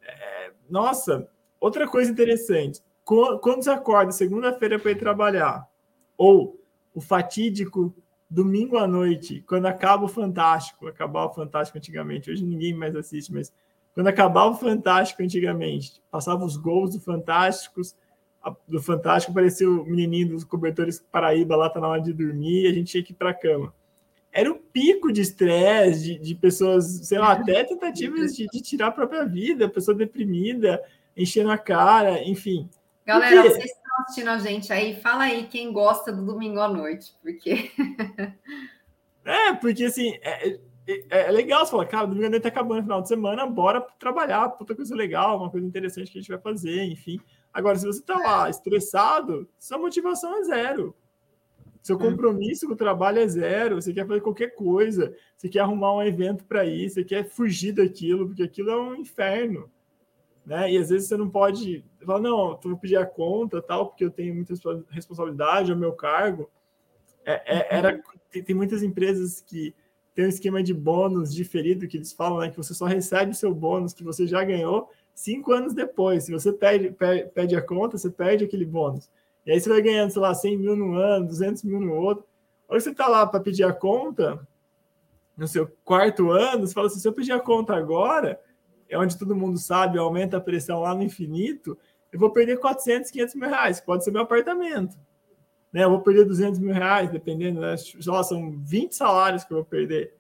[0.02, 1.28] É, nossa,
[1.60, 2.82] outra coisa interessante.
[3.04, 5.68] Quando você acorda segunda-feira para ir trabalhar,
[6.18, 6.60] ou
[6.94, 7.94] o fatídico
[8.30, 13.32] domingo à noite, quando acaba o Fantástico, acabava o Fantástico antigamente, hoje ninguém mais assiste,
[13.32, 13.54] mas
[13.94, 17.96] quando acabava o Fantástico antigamente, passava os gols do Fantásticos,
[18.68, 22.68] do Fantástico, aparecia o menininho dos cobertores Paraíba lá, tá na hora de dormir, e
[22.68, 23.74] a gente tinha que ir para a cama.
[24.32, 28.62] Era o um pico de estresse, de, de, pessoas, sei lá, até tentativas de, de,
[28.62, 30.82] tirar a própria vida, pessoa deprimida,
[31.16, 32.68] enchendo a cara, enfim.
[33.06, 37.14] Galera, vocês estão assistindo a gente aí, fala aí quem gosta do domingo à noite,
[37.22, 37.72] porque.
[39.26, 42.78] é, porque assim, é, é, é, legal você falar, cara, domingo à noite tá acabando
[42.78, 46.32] no final de semana, bora trabalhar, puta coisa legal, uma coisa interessante que a gente
[46.32, 47.20] vai fazer, enfim.
[47.54, 50.96] Agora, se você tá lá estressado, sua motivação é zero.
[51.84, 52.00] Seu hum.
[52.00, 53.82] compromisso com o trabalho é zero.
[53.82, 57.74] Você quer fazer qualquer coisa, você quer arrumar um evento para ir, você quer fugir
[57.74, 59.70] daquilo, porque aquilo é um inferno.
[60.46, 60.74] Né?
[60.74, 64.04] E às vezes você não pode falar, não, eu vou pedir a conta, tal, porque
[64.04, 64.54] eu tenho muita
[64.90, 66.50] responsabilidade, é o meu cargo.
[67.26, 67.66] É, é, uhum.
[67.70, 69.74] era, tem, tem, muitas empresas que
[70.14, 73.36] tem um esquema de bônus diferido que eles falam, né, que você só recebe o
[73.36, 76.26] seu bônus que você já ganhou cinco anos depois.
[76.26, 79.10] Se você pede, pede, pede a conta, você perde aquele bônus.
[79.46, 82.26] E aí você vai ganhando, sei lá, 100 mil no ano, 200 mil no outro.
[82.68, 84.46] Olha você está lá para pedir a conta,
[85.36, 88.40] no seu quarto ano, você fala assim, se eu pedir a conta agora,
[88.94, 91.78] é onde todo mundo sabe, aumenta a pressão lá no infinito,
[92.12, 94.96] eu vou perder 400, 500 mil reais, pode ser meu apartamento.
[95.72, 95.84] Né?
[95.84, 97.76] Eu vou perder 200 mil reais, dependendo, né?
[97.78, 100.16] são 20 salários que eu vou perder.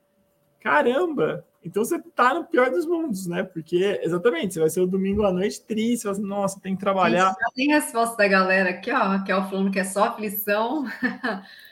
[0.59, 1.45] Caramba!
[1.65, 3.43] Então você tá no pior dos mundos, né?
[3.43, 7.29] Porque, exatamente, você vai ser o domingo à noite triste, assim, nossa, tem que trabalhar.
[7.39, 10.85] Já tem resposta da galera aqui, ó, que é o falando que é só aflição.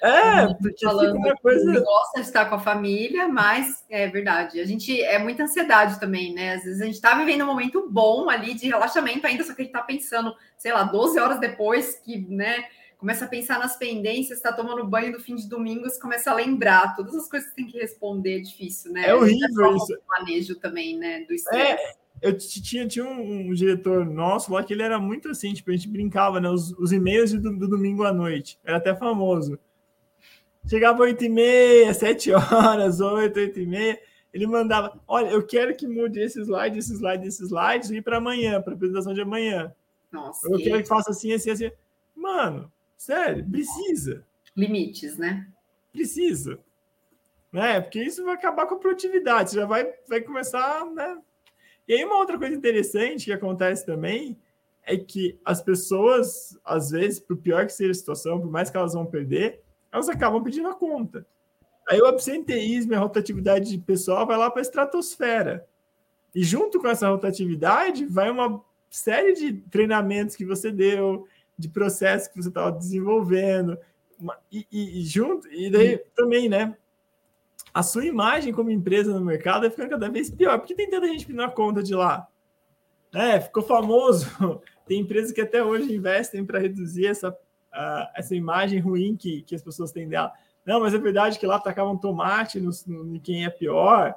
[0.01, 1.79] É, porque falando uma coisa.
[1.81, 4.59] gosta de estar com a família, mas é verdade.
[4.59, 6.53] A gente é muita ansiedade também, né?
[6.53, 9.61] Às vezes a gente tá vivendo um momento bom ali de relaxamento ainda, só que
[9.61, 12.65] a gente tá pensando, sei lá, 12 horas depois que, né?
[13.01, 16.35] Começa a pensar nas pendências, está tomando banho no fim de domingo, você começa a
[16.35, 19.07] lembrar todas as coisas que tem que responder, é difícil, né?
[19.07, 19.93] É horrível isso.
[19.95, 21.83] O manejo também, né, do estresse.
[21.83, 25.71] É, eu tinha, tinha um, um, diretor nosso lá que ele era muito assim, tipo,
[25.71, 29.57] a gente brincava, né, os, os e-mails do, do, domingo à noite, era até famoso.
[30.67, 33.99] Chegava 8 e meia, 7 horas, 8, 8 e meia,
[34.31, 38.17] ele mandava, olha, eu quero que mude esse slide, esse slide, esse slide, e para
[38.17, 39.73] amanhã, para apresentação de amanhã.
[40.11, 40.47] Nossa.
[40.47, 41.71] Eu quero que faça assim, assim, assim.
[42.15, 44.23] Mano, Sério, precisa.
[44.55, 45.47] Limites, né?
[45.91, 46.59] Precisa.
[47.51, 47.81] Né?
[47.81, 51.19] Porque isso vai acabar com a produtividade, já vai, vai começar, né?
[51.87, 54.37] E aí uma outra coisa interessante que acontece também
[54.83, 58.77] é que as pessoas, às vezes, por pior que seja a situação, por mais que
[58.77, 61.25] elas vão perder, elas acabam pedindo a conta.
[61.89, 65.67] Aí o absenteísmo e a rotatividade pessoal vai lá para a estratosfera.
[66.35, 71.27] E junto com essa rotatividade vai uma série de treinamentos que você deu,
[71.61, 73.77] de processo que você estava desenvolvendo.
[74.51, 76.75] E, e, e, junto, e daí também, né?
[77.73, 81.07] A sua imagem como empresa no mercado vai ficando cada vez pior, porque tem tanta
[81.07, 82.27] gente pedindo a conta de lá.
[83.13, 84.27] É, ficou famoso.
[84.85, 89.55] Tem empresas que até hoje investem para reduzir essa, uh, essa imagem ruim que, que
[89.55, 90.33] as pessoas têm dela.
[90.65, 94.15] Não, mas é verdade que lá tacavam tomate no, no, quem é pior.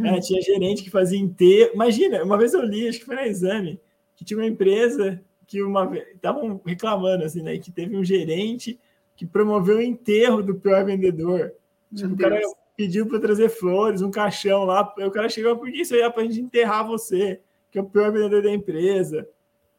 [0.00, 1.72] É, tinha gerente que fazia inteiro.
[1.74, 3.80] Imagina, uma vez eu li, acho que foi na exame,
[4.16, 7.58] que tinha uma empresa que uma vez estavam reclamando assim, né?
[7.58, 8.78] Que teve um gerente
[9.16, 11.54] que promoveu o enterro do pior vendedor.
[11.92, 12.40] Tipo, o cara
[12.76, 14.94] pediu para trazer flores, um caixão lá.
[14.98, 17.40] O cara chegou, por que isso aí é para a gente enterrar você,
[17.72, 19.26] que é o pior vendedor da empresa.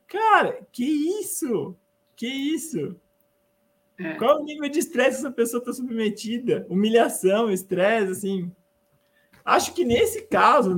[0.08, 1.76] Cara, que isso?
[2.16, 3.00] Que isso?
[4.00, 4.16] É.
[4.16, 6.66] Qual o nível de estresse essa pessoa está submetida?
[6.68, 8.52] Humilhação, estresse, assim.
[9.46, 10.76] Acho que nesse caso,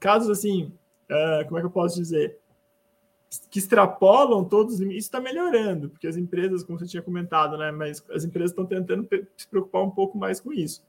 [0.00, 0.72] casos assim,
[1.08, 2.38] uh, como é que eu posso dizer?
[3.50, 7.70] Que extrapolam todos, isso está melhorando, porque as empresas, como você tinha comentado, né?
[7.70, 10.82] Mas as empresas estão tentando se preocupar um pouco mais com isso.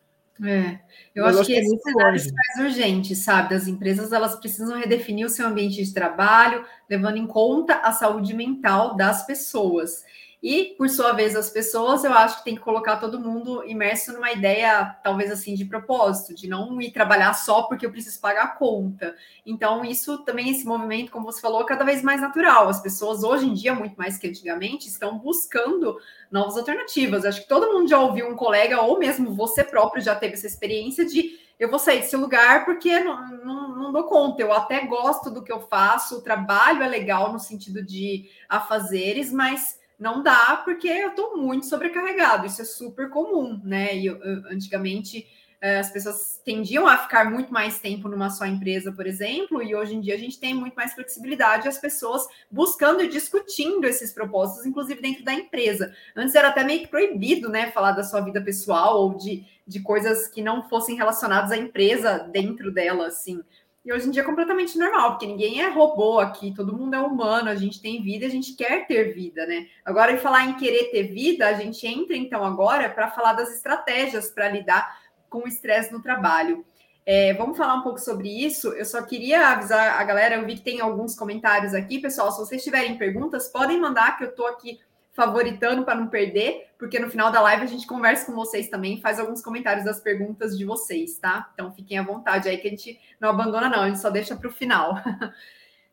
[0.44, 0.80] É,
[1.14, 3.54] eu acho, acho que, que esse cenário é mais urgente, sabe?
[3.54, 8.34] As empresas elas precisam redefinir o seu ambiente de trabalho, levando em conta a saúde
[8.34, 10.04] mental das pessoas.
[10.44, 14.12] E, por sua vez, as pessoas, eu acho que tem que colocar todo mundo imerso
[14.12, 18.44] numa ideia, talvez assim, de propósito, de não ir trabalhar só porque eu preciso pagar
[18.44, 19.16] a conta.
[19.46, 22.68] Então, isso também, esse movimento, como você falou, é cada vez mais natural.
[22.68, 25.98] As pessoas, hoje em dia, muito mais que antigamente, estão buscando
[26.30, 27.24] novas alternativas.
[27.24, 30.48] Acho que todo mundo já ouviu um colega, ou mesmo você próprio já teve essa
[30.48, 34.42] experiência de eu vou sair desse lugar porque não, não, não, dou conta.
[34.42, 39.32] Eu até gosto do que eu faço, o trabalho é legal no sentido de afazeres,
[39.32, 42.46] mas não dá porque eu estou muito sobrecarregado.
[42.46, 43.96] Isso é super comum, né?
[43.96, 45.28] E eu, eu, antigamente
[45.64, 49.74] é, as pessoas tendiam a ficar muito mais tempo numa só empresa, por exemplo, e
[49.74, 54.12] hoje em dia a gente tem muito mais flexibilidade, as pessoas buscando e discutindo esses
[54.12, 55.96] propósitos, inclusive dentro da empresa.
[56.18, 59.80] Antes era até meio que proibido, né, falar da sua vida pessoal ou de, de
[59.80, 63.42] coisas que não fossem relacionadas à empresa dentro dela, assim.
[63.86, 67.00] E hoje em dia é completamente normal, porque ninguém é robô aqui, todo mundo é
[67.00, 69.68] humano, a gente tem vida, a gente quer ter vida, né?
[69.84, 73.54] Agora, em falar em querer ter vida, a gente entra então agora para falar das
[73.54, 76.64] estratégias para lidar com o estresse no trabalho.
[77.06, 78.70] É, vamos falar um pouco sobre isso.
[78.70, 82.32] Eu só queria avisar a galera, eu vi que tem alguns comentários aqui, pessoal.
[82.32, 84.80] Se vocês tiverem perguntas, podem mandar, que eu estou aqui
[85.14, 89.00] favoritando para não perder, porque no final da live a gente conversa com vocês também,
[89.00, 91.52] faz alguns comentários das perguntas de vocês, tá?
[91.54, 94.36] Então fiquem à vontade aí que a gente não abandona, não, a gente só deixa
[94.36, 94.96] para o final.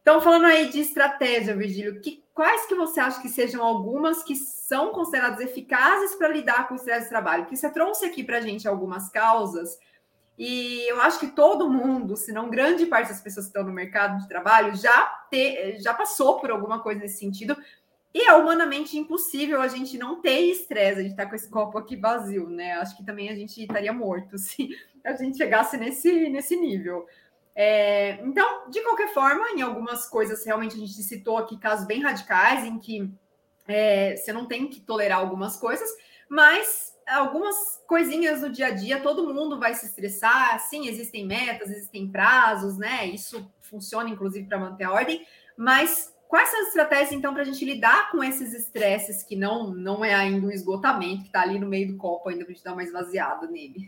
[0.03, 4.35] Então, falando aí de estratégia, Virgílio, que, quais que você acha que sejam algumas que
[4.35, 7.45] são consideradas eficazes para lidar com o estresse do trabalho?
[7.45, 9.79] Que você trouxe aqui para a gente algumas causas,
[10.43, 13.75] e eu acho que todo mundo, se não grande parte das pessoas que estão no
[13.75, 17.55] mercado de trabalho, já, te, já passou por alguma coisa nesse sentido,
[18.13, 21.79] e é humanamente impossível a gente não ter estresse, a gente está com esse copo
[21.79, 22.73] aqui vazio, né?
[22.73, 24.69] Acho que também a gente estaria morto se
[25.05, 27.07] a gente chegasse nesse, nesse nível.
[27.55, 32.01] É, então, de qualquer forma, em algumas coisas realmente a gente citou aqui casos bem
[32.01, 33.11] radicais em que
[33.69, 35.89] é, você não tem que tolerar algumas coisas,
[36.29, 40.59] mas algumas coisinhas no dia a dia, todo mundo vai se estressar.
[40.61, 43.07] Sim, existem metas, existem prazos, né?
[43.07, 45.25] Isso funciona, inclusive, para manter a ordem,
[45.57, 49.75] mas quais são as estratégias, então, para a gente lidar com esses estresses que não,
[49.75, 52.55] não é ainda um esgotamento, que está ali no meio do copo ainda para a
[52.55, 53.87] gente dar uma esvaziada nele?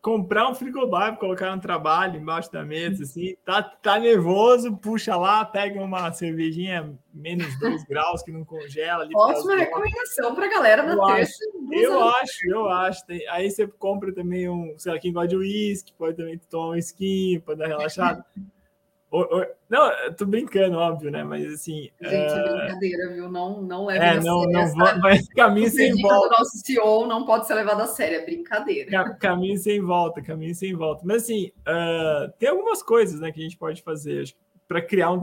[0.00, 5.44] comprar um frigobar, colocar no trabalho, embaixo da mesa, assim, tá, tá nervoso, puxa lá,
[5.44, 9.04] pega uma cervejinha menos 2 graus que não congela.
[9.04, 11.44] Ali Ótima recomendação para a galera da eu terça.
[11.44, 13.06] Acho, eu acho, eu acho.
[13.06, 16.70] Tem, aí você compra também um, sei lá, quem gosta de uísque, pode também tomar
[16.70, 18.24] um esquinho para dar relaxado.
[19.70, 21.24] Não, eu tô brincando, óbvio, né?
[21.24, 21.90] Mas assim.
[22.00, 23.30] Gente, é, é brincadeira, viu?
[23.30, 24.52] Não, não é, a não, sério.
[24.52, 26.26] Não vai, mas caminho sem volta.
[26.26, 29.14] O nosso CEO não pode ser levado a sério, é brincadeira.
[29.14, 31.02] Caminho sem volta, caminho sem volta.
[31.06, 34.34] Mas assim, uh, tem algumas coisas né, que a gente pode fazer
[34.66, 35.20] para criar um,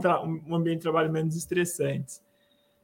[0.48, 2.20] um, ambiente de trabalho menos estressante.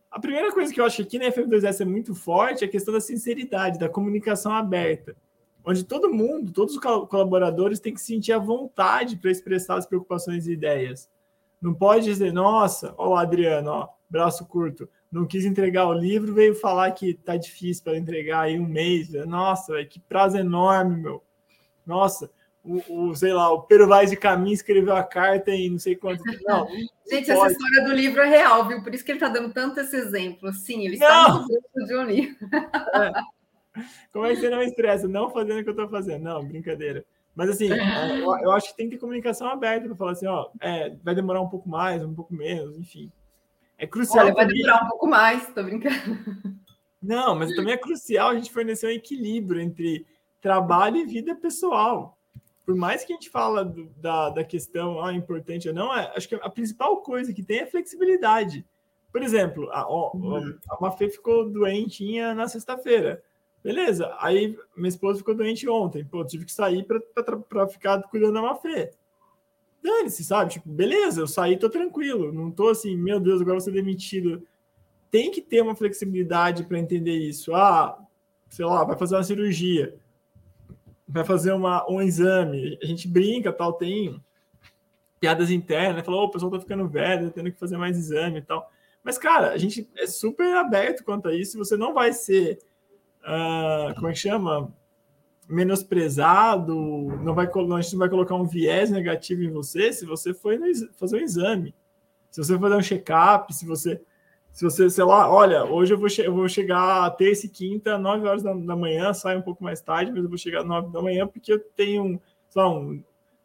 [0.08, 2.70] A primeira coisa que eu acho que aqui na FM2S é muito forte é a
[2.70, 5.16] questão da sinceridade, da comunicação aberta
[5.64, 10.46] onde todo mundo, todos os colaboradores têm que sentir a vontade para expressar as preocupações
[10.46, 11.08] e ideias.
[11.60, 16.34] Não pode dizer, nossa, ó o Adriano, ó, braço curto, não quis entregar o livro,
[16.34, 19.12] veio falar que tá difícil para entregar aí um mês.
[19.26, 21.22] Nossa, véio, que prazo enorme, meu.
[21.86, 22.30] Nossa,
[22.64, 25.96] o, o, sei lá, o Pero Vaz de Caminho escreveu a carta em não sei
[25.96, 26.22] quanto.
[26.46, 26.66] Não,
[27.10, 28.82] Gente, essa história do livro é real, viu?
[28.82, 30.52] Por isso que ele está dando tanto esse exemplo.
[30.52, 32.36] Sim, ele está no de um livro.
[32.94, 33.12] É.
[34.12, 35.08] Como é que você não estressa?
[35.08, 36.22] Não fazendo o que eu estou fazendo.
[36.22, 37.04] Não, brincadeira.
[37.34, 37.68] Mas assim,
[38.20, 41.14] eu, eu, acho que tem que ter comunicação aberta para falar assim, ó, é, vai
[41.14, 43.10] demorar um pouco mais, um pouco menos, enfim.
[43.78, 44.26] É crucial.
[44.26, 45.96] Olha, vai demorar um pouco mais, tô brincando.
[47.02, 50.06] Não, mas também é crucial a gente fornecer um equilíbrio entre
[50.40, 52.16] trabalho e vida pessoal.
[52.64, 56.12] Por mais que a gente fala do, da, da questão ah, importante ou não, é,
[56.14, 58.64] acho que a principal coisa que tem é flexibilidade.
[59.10, 60.56] Por exemplo, a, a, uhum.
[60.70, 63.22] a Mafê ficou doentinha na sexta-feira.
[63.62, 64.14] Beleza.
[64.18, 66.04] Aí minha esposa ficou doente ontem.
[66.04, 68.90] Pô, tive que sair para ficar cuidando da Mafê.
[69.82, 70.52] Dane-se, sabe?
[70.52, 72.32] Tipo, beleza, eu saí, tô tranquilo.
[72.32, 74.46] Não tô assim, meu Deus, agora vou ser demitido.
[75.10, 77.54] Tem que ter uma flexibilidade para entender isso.
[77.54, 77.98] Ah,
[78.48, 79.94] sei lá, vai fazer uma cirurgia,
[81.06, 82.78] vai fazer uma, um exame.
[82.82, 84.22] A gente brinca, tal, tem
[85.18, 88.38] piadas internas, falou, oh, o pessoal tá ficando velho, tá tendo que fazer mais exame
[88.38, 88.70] e tal.
[89.04, 91.58] Mas, cara, a gente é super aberto quanto a isso.
[91.58, 92.58] Você não vai ser
[93.24, 94.72] uh, como é que chama?
[95.48, 96.74] Menosprezado,
[97.22, 100.58] não vai, a gente não vai colocar um viés negativo em você se você foi
[100.94, 101.74] fazer um exame,
[102.30, 104.00] se você for dar um check-up, se você,
[104.50, 108.26] se você, sei lá, olha, hoje eu vou, eu vou chegar terça e quinta, 9
[108.26, 110.92] horas da, da manhã, saio um pouco mais tarde, mas eu vou chegar às 9
[110.92, 113.02] da manhã porque eu tenho um, sei lá, um,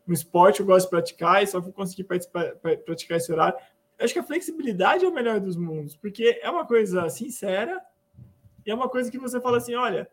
[0.08, 3.58] um esporte eu gosto de praticar e só vou conseguir praticar esse horário.
[3.98, 7.82] Eu acho que a flexibilidade é o melhor dos mundos, porque é uma coisa sincera,
[8.68, 10.10] e é uma coisa que você fala assim: olha,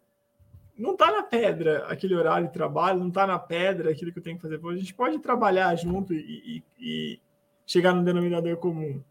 [0.78, 4.22] não está na pedra aquele horário de trabalho, não está na pedra aquilo que eu
[4.22, 4.60] tenho que fazer.
[4.64, 6.18] A gente pode trabalhar junto e,
[6.56, 7.20] e, e
[7.66, 9.02] chegar no denominador comum.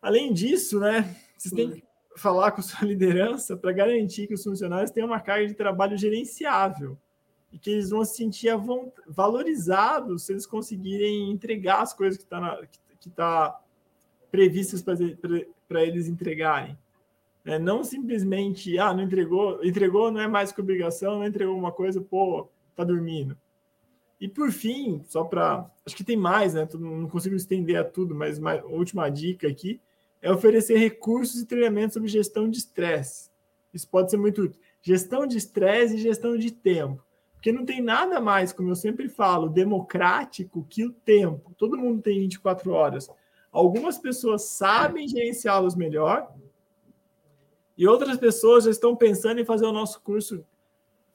[0.00, 1.84] Além disso, né, vocês têm que
[2.16, 6.98] falar com sua liderança para garantir que os funcionários tenham uma carga de trabalho gerenciável
[7.50, 8.52] e que eles vão se sentir
[9.06, 12.42] valorizados se eles conseguirem entregar as coisas que estão
[13.00, 13.58] que, tá
[14.30, 16.76] previstas para eles entregarem.
[17.48, 17.58] Né?
[17.58, 21.98] Não simplesmente, ah, não entregou, entregou não é mais que obrigação, não entregou uma coisa,
[21.98, 22.46] pô,
[22.76, 23.34] tá dormindo.
[24.20, 25.64] E por fim, só para.
[25.86, 26.68] Acho que tem mais, né?
[26.74, 29.80] Não consigo estender a tudo, mas a última dica aqui
[30.20, 33.30] é oferecer recursos e treinamentos sobre gestão de estresse.
[33.72, 34.60] Isso pode ser muito útil.
[34.82, 37.02] Gestão de estresse e gestão de tempo.
[37.32, 41.54] Porque não tem nada mais, como eu sempre falo, democrático que o tempo.
[41.56, 43.08] Todo mundo tem 24 horas.
[43.50, 46.28] Algumas pessoas sabem gerenciá-los melhor
[47.78, 50.44] e outras pessoas já estão pensando em fazer o nosso curso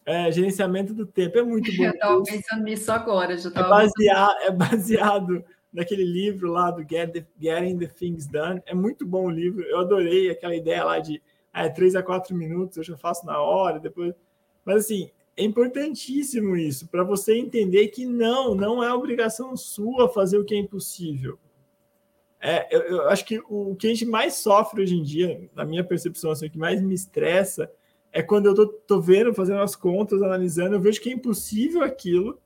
[0.05, 1.37] é, gerenciamento do tempo.
[1.37, 1.83] É muito bom.
[1.83, 3.37] Eu estava pensando nisso agora.
[3.37, 8.61] Já é, baseado, é baseado naquele livro lá do Get the, Getting the Things Done.
[8.65, 9.61] É muito bom o livro.
[9.63, 11.21] Eu adorei aquela ideia lá de
[11.53, 14.13] é, 3 a 4 minutos, eu já faço na hora, depois.
[14.65, 20.37] Mas assim, é importantíssimo isso, para você entender que não, não é obrigação sua fazer
[20.37, 21.37] o que é impossível.
[22.45, 25.63] É, eu, eu, acho que o que a gente mais sofre hoje em dia, na
[25.63, 27.71] minha percepção, assim, o que mais me estressa,
[28.11, 31.81] é quando eu tô, tô vendo, fazendo as contas, analisando, eu vejo que é impossível
[31.83, 32.37] aquilo,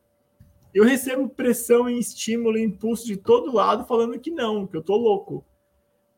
[0.72, 4.84] eu recebo pressão e estímulo e impulso de todo lado falando que não, que eu
[4.84, 5.44] tô louco.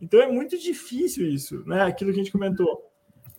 [0.02, 1.84] Então é muito difícil isso, né?
[1.84, 2.86] Aquilo que a gente comentou.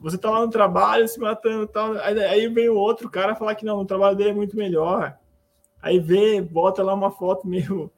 [0.01, 3.67] Você tá lá no trabalho se matando tal, aí vem o outro cara falar que
[3.67, 5.19] não, o trabalho dele é muito melhor.
[5.83, 7.93] Aí vê, bota lá uma foto meio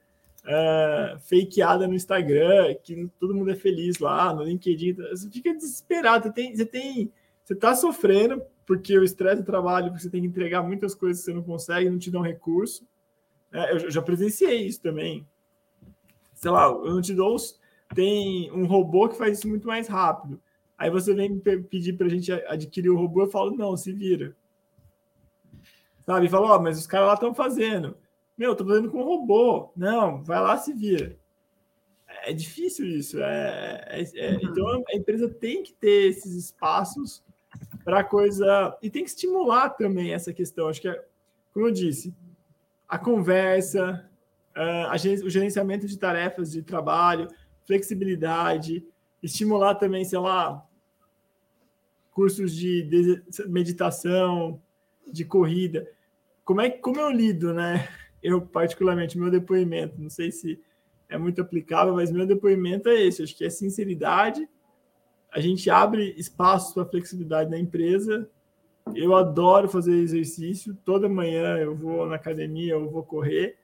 [0.45, 4.93] uh, fakeada no Instagram, que todo mundo é feliz lá, no LinkedIn.
[4.93, 7.11] Você fica desesperado, você tem, você tem
[7.43, 11.25] você está sofrendo porque o estresse do trabalho, você tem que entregar muitas coisas que
[11.25, 12.87] você não consegue, não te dão recurso.
[13.51, 15.27] É, eu já presenciei isso também.
[16.33, 17.35] Sei lá, eu não te dou.
[17.93, 20.41] Tem um robô que faz isso muito mais rápido.
[20.77, 24.35] Aí você vem pedir para a gente adquirir o robô, eu falo, não, se vira.
[26.05, 26.27] Sabe?
[26.29, 27.97] Fala, ó, oh, mas os caras lá estão fazendo.
[28.37, 29.71] Meu, tô fazendo com robô.
[29.75, 31.17] Não, vai lá, se vira.
[32.25, 33.21] É difícil isso.
[33.21, 34.39] É, é, é, uhum.
[34.43, 37.23] Então a empresa tem que ter esses espaços
[37.83, 38.77] para coisa.
[38.81, 40.67] E tem que estimular também essa questão.
[40.67, 41.05] Acho que, é,
[41.53, 42.13] como eu disse,
[42.87, 44.09] a conversa,
[44.55, 47.27] a, o gerenciamento de tarefas de trabalho,
[47.65, 48.85] flexibilidade,
[49.21, 50.65] estimular também, sei lá,
[52.11, 54.61] cursos de meditação,
[55.11, 55.89] de corrida.
[56.45, 57.87] Como é como eu lido, né?
[58.23, 60.59] Eu particularmente meu depoimento, não sei se
[61.09, 64.47] é muito aplicável, mas meu depoimento é esse, acho que é sinceridade,
[65.33, 68.29] a gente abre espaços para flexibilidade na empresa.
[68.93, 70.77] Eu adoro fazer exercício.
[70.85, 73.57] Toda manhã eu vou na academia, eu vou correr.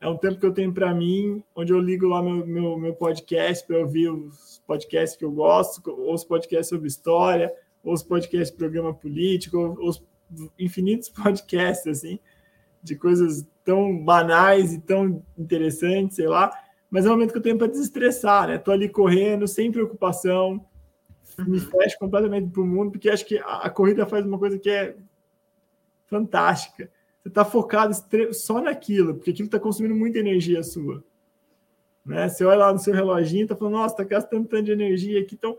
[0.00, 2.94] É um tempo que eu tenho para mim, onde eu ligo lá meu, meu, meu
[2.94, 7.52] podcast para ouvir os podcasts que eu gosto, ou os podcasts sobre história,
[7.84, 10.02] ou os podcasts de programa político, ou os
[10.58, 12.18] infinitos podcasts, assim,
[12.82, 16.50] de coisas tão banais e tão interessantes, sei lá.
[16.90, 18.58] Mas é um momento que eu tenho para desestressar, né?
[18.58, 20.64] Tô ali correndo, sem preocupação,
[21.38, 21.70] me uhum.
[21.70, 24.68] fecho completamente para o mundo, porque acho que a, a, corrida faz uma coisa que
[24.68, 24.96] é
[26.06, 26.90] fantástica.
[27.22, 27.94] Você está focado
[28.32, 31.02] só naquilo, porque aquilo está consumindo muita energia sua.
[32.04, 32.28] Né?
[32.28, 35.20] Você olha lá no seu reloginho e está falando, nossa, está gastando tanto de energia
[35.20, 35.34] aqui.
[35.34, 35.56] Então,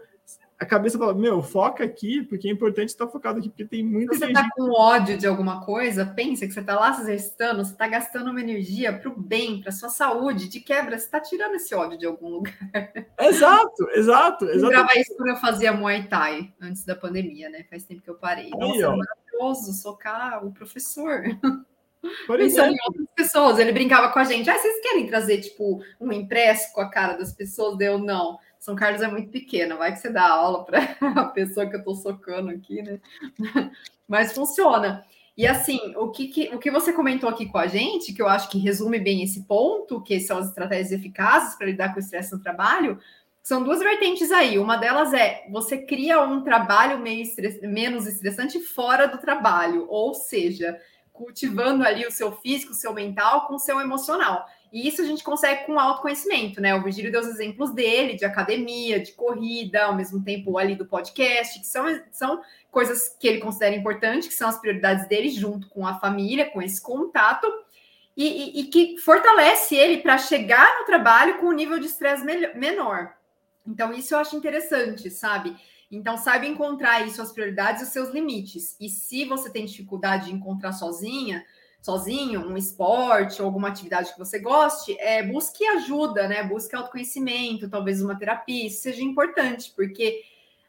[0.64, 4.16] a cabeça fala, meu, foca aqui, porque é importante estar focado aqui, porque tem muita
[4.16, 4.28] energia.
[4.28, 7.74] Você está com ódio de alguma coisa, pensa que você está lá se exercitando, você
[7.74, 11.56] está gastando uma energia para o bem, para sua saúde, de quebra, você está tirando
[11.56, 12.54] esse ódio de algum lugar.
[13.20, 14.46] Exato, exato.
[14.46, 17.66] Eu grava isso quando eu fazia Muay Thai, antes da pandemia, né?
[17.70, 18.50] Faz tempo que eu parei.
[18.50, 21.24] Nossa, Aí, é maravilhoso socar o professor.
[22.28, 24.50] Por Pensando em outras pessoas, ele brincava com a gente.
[24.50, 27.78] Ah, vocês querem trazer, tipo, um impresso com a cara das pessoas?
[27.78, 28.38] Deu não.
[28.64, 30.80] São Carlos é muito pequena, vai que você dá aula para
[31.22, 32.98] a pessoa que eu estou socando aqui, né?
[34.08, 35.06] Mas funciona.
[35.36, 38.28] E assim, o que, que, o que você comentou aqui com a gente, que eu
[38.30, 42.00] acho que resume bem esse ponto, que são as estratégias eficazes para lidar com o
[42.00, 42.98] estresse no trabalho,
[43.42, 44.58] são duas vertentes aí.
[44.58, 50.80] Uma delas é você cria um trabalho estress, menos estressante fora do trabalho, ou seja,
[51.12, 54.46] cultivando ali o seu físico, o seu mental com o seu emocional.
[54.74, 56.74] E isso a gente consegue com autoconhecimento, né?
[56.74, 60.88] O Virgílio deu os exemplos dele, de academia, de corrida, ao mesmo tempo ali do
[60.88, 65.70] podcast, que são, são coisas que ele considera importantes, que são as prioridades dele, junto
[65.70, 67.46] com a família, com esse contato,
[68.18, 72.26] e, e, e que fortalece ele para chegar no trabalho com um nível de estresse
[72.56, 73.14] menor.
[73.68, 75.56] Então, isso eu acho interessante, sabe?
[75.92, 78.76] Então, saiba encontrar aí suas prioridades e os seus limites.
[78.80, 81.46] E se você tem dificuldade de encontrar sozinha,
[81.84, 86.42] sozinho, um esporte ou alguma atividade que você goste, é, busque ajuda, né?
[86.42, 90.24] Busque autoconhecimento, talvez uma terapia, isso seja importante, porque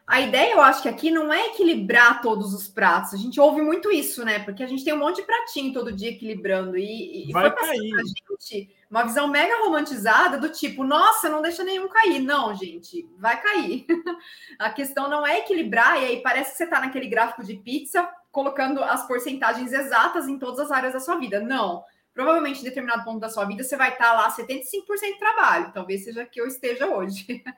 [0.05, 3.13] a ideia, eu acho que aqui não é equilibrar todos os pratos.
[3.13, 4.39] A gente ouve muito isso, né?
[4.39, 6.77] Porque a gente tem um monte de pratinho todo dia equilibrando.
[6.77, 7.89] E, e Vai foi cair.
[7.89, 12.19] pra gente uma visão mega romantizada do tipo, nossa, não deixa nenhum cair.
[12.19, 13.85] Não, gente, vai cair.
[14.59, 18.07] a questão não é equilibrar, e aí parece que você tá naquele gráfico de pizza
[18.35, 21.39] colocando as porcentagens exatas em todas as áreas da sua vida.
[21.39, 21.81] Não.
[22.13, 25.71] Provavelmente, em determinado ponto da sua vida, você vai estar lá 75% de trabalho.
[25.73, 27.41] Talvez seja que eu esteja hoje.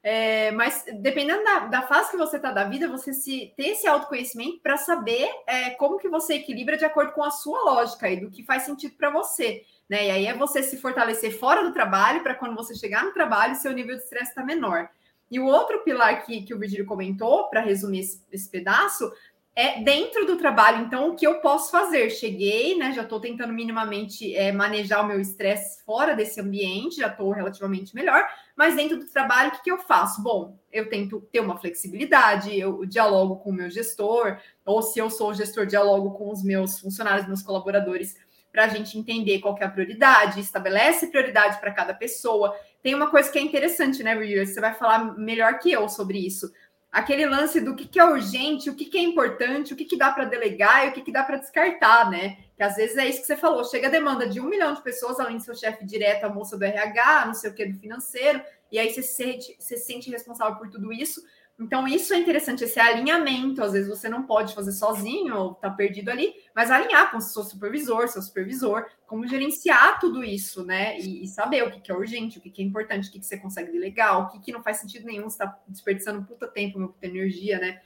[0.00, 3.86] É, mas dependendo da, da, fase que você está da vida, você se ter esse
[3.88, 8.20] autoconhecimento para saber é, como que você equilibra de acordo com a sua lógica e
[8.20, 9.64] do que faz sentido para você.
[9.90, 10.06] Né?
[10.06, 13.56] E aí é você se fortalecer fora do trabalho para quando você chegar no trabalho,
[13.56, 14.88] seu nível de estresse está menor.
[15.30, 19.12] E o outro pilar que, que o Virgílio comentou, para resumir esse, esse pedaço,
[19.58, 22.10] é dentro do trabalho, então, o que eu posso fazer?
[22.10, 22.92] Cheguei, né?
[22.92, 27.92] Já estou tentando minimamente é, manejar o meu estresse fora desse ambiente, já estou relativamente
[27.92, 28.24] melhor,
[28.56, 30.22] mas dentro do trabalho, o que, que, eu faço?
[30.22, 35.10] Bom, eu tento ter uma flexibilidade, eu dialogo com o meu gestor, ou se eu
[35.10, 38.14] sou o gestor, dialogo com os meus funcionários, meus colaboradores,
[38.52, 42.54] para a gente entender qual é a prioridade, estabelece prioridade para cada pessoa.
[42.80, 44.46] Tem uma coisa que é interessante, né, Rui?
[44.46, 46.48] Você vai falar melhor que eu sobre isso
[46.90, 49.96] aquele lance do que, que é urgente, o que, que é importante, o que, que
[49.96, 52.38] dá para delegar e o que, que dá para descartar, né?
[52.56, 54.82] Que às vezes é isso que você falou, chega a demanda de um milhão de
[54.82, 57.78] pessoas, além do seu chefe direto, a moça do RH, não sei o que, do
[57.78, 58.40] financeiro,
[58.72, 61.22] e aí você se sente, você se sente responsável por tudo isso.
[61.58, 63.64] Então, isso é interessante, esse alinhamento.
[63.64, 67.42] Às vezes você não pode fazer sozinho ou tá perdido ali, mas alinhar com seu
[67.42, 70.96] supervisor, seu supervisor, como gerenciar tudo isso, né?
[71.00, 73.18] E, e saber o que, que, é urgente, o que, que é importante, o que,
[73.18, 76.46] que, você consegue delegar, o que, que não faz sentido nenhum, você tá desperdiçando puta
[76.46, 77.80] tempo, puta energia, né?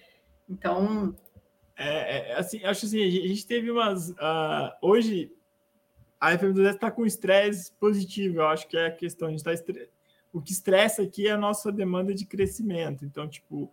[0.47, 1.17] Então.
[1.75, 4.11] É, é assim, acho assim, a gente teve umas.
[4.11, 5.33] Uh, hoje,
[6.21, 9.55] a FM2S está com estresse positivo, eu acho que é a questão, a gente está
[10.33, 13.05] o que estressa aqui é a nossa demanda de crescimento.
[13.05, 13.73] Então, tipo,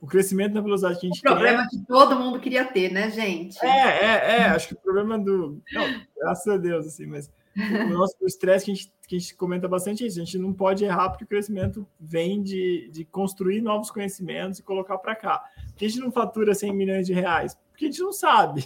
[0.00, 3.10] o crescimento na velocidade que a gente o problema que todo mundo queria ter, né,
[3.10, 3.58] gente?
[3.64, 4.42] É, é, é.
[4.44, 5.60] Acho que o problema do.
[5.72, 9.34] Não, graças a Deus, assim, mas o nosso estresse que a, gente, que a gente
[9.34, 10.20] comenta bastante é isso.
[10.20, 14.62] A gente não pode errar porque o crescimento vem de, de construir novos conhecimentos e
[14.62, 15.44] colocar para cá.
[15.66, 17.58] Porque a gente não fatura 100 milhões de reais?
[17.70, 18.62] Porque a gente não sabe.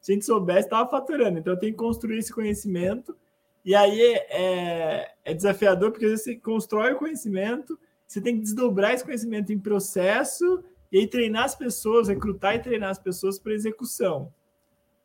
[0.00, 1.38] Se a gente soubesse, estava faturando.
[1.38, 3.16] Então, tem que construir esse conhecimento
[3.64, 8.42] e aí é, é desafiador, porque às vezes você constrói o conhecimento, você tem que
[8.42, 10.62] desdobrar esse conhecimento em processo
[10.92, 14.32] e aí treinar as pessoas, recrutar e treinar as pessoas para execução.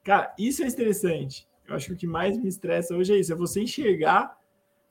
[0.04, 1.48] Cara, isso é interessante.
[1.68, 4.38] Eu acho que o que mais me estressa hoje é isso: é você enxergar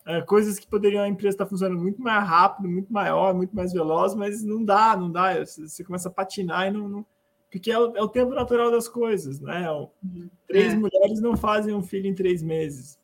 [0.07, 3.73] uh, coisas que poderiam a empresa estar funcionando muito mais rápido, muito maior, muito mais
[3.73, 5.45] veloz, mas não dá, não dá.
[5.45, 6.89] Você começa a patinar e não.
[6.89, 7.07] não...
[7.51, 9.71] porque é o, é o, tempo natural das coisas, né?
[9.71, 10.31] Uhum.
[10.47, 10.77] Três é.
[10.77, 12.99] mulheres não fazem um filho em três meses.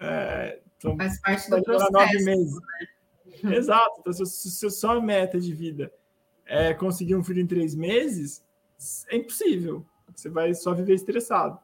[0.00, 1.92] É, então, Faz parte do processo.
[1.92, 2.54] Nove meses.
[3.42, 3.56] Né?
[3.56, 4.00] Exato.
[4.00, 5.92] Então, se, se sua meta de vida
[6.46, 8.44] é conseguir um filho em três meses,
[9.10, 9.84] é impossível.
[10.14, 11.58] Você vai só viver estressado.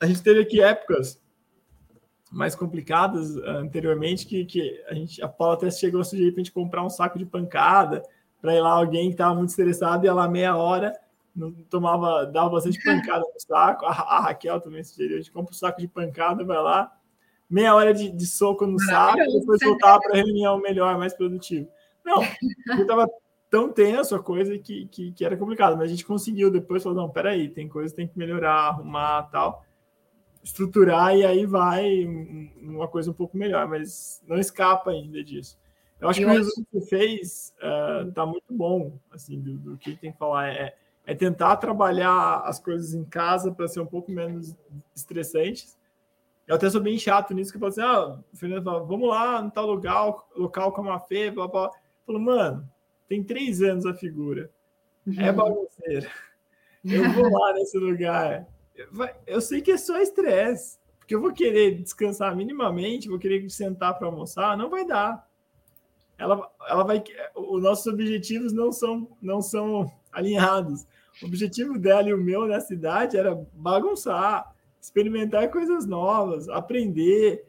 [0.00, 1.20] A gente teve aqui épocas
[2.30, 6.40] mais complicadas uh, anteriormente que, que a gente a Paula até chegou a sugerir para
[6.40, 8.02] a gente comprar um saco de pancada
[8.42, 10.92] para ir lá alguém que estava muito estressado ia lá meia hora
[11.36, 13.84] não tomava, dava bastante pancada no saco.
[13.84, 16.90] A, a, Raquel também sugeriu: a gente compra um saco de pancada, vai lá,
[17.48, 21.14] meia hora de, de soco no saco, e depois voltar para a reunião melhor, mais
[21.14, 21.68] produtivo.
[22.04, 22.22] Não,
[22.68, 23.08] eu estava
[23.50, 26.96] tão tenso a coisa que, que, que, era complicado, mas a gente conseguiu depois falar:
[26.96, 29.64] não, peraí, tem coisa que tem que melhorar, arrumar tal,
[30.42, 32.06] estruturar, e aí vai
[32.62, 35.58] uma coisa um pouco melhor, mas não escapa ainda disso.
[36.00, 37.54] Eu acho que o resumo que você fez
[38.06, 40.48] está uh, muito bom, assim, do, do que tem que falar.
[40.48, 40.76] É,
[41.06, 44.56] é tentar trabalhar as coisas em casa para ser um pouco menos
[44.94, 45.78] estressantes.
[46.46, 49.08] Eu até sou bem chato nisso, que eu falo assim, ah, o Fernando fala, vamos
[49.08, 51.66] lá no tal local, local com uma fé, blá, blá.
[51.66, 51.72] Eu
[52.06, 52.68] falo, mano,
[53.08, 54.50] tem três anos a figura.
[55.16, 55.36] É uhum.
[55.36, 56.10] bagunceira.
[56.84, 58.46] Eu vou lá nesse lugar.
[59.26, 63.96] Eu sei que é só estresse, porque eu vou querer descansar minimamente, vou querer sentar
[63.96, 65.25] para almoçar, não vai dar.
[66.18, 67.02] Ela, ela vai,
[67.34, 70.86] os nossos objetivos não são, não são alinhados.
[71.22, 77.46] O objetivo dela e o meu na cidade era bagunçar, experimentar coisas novas, aprender.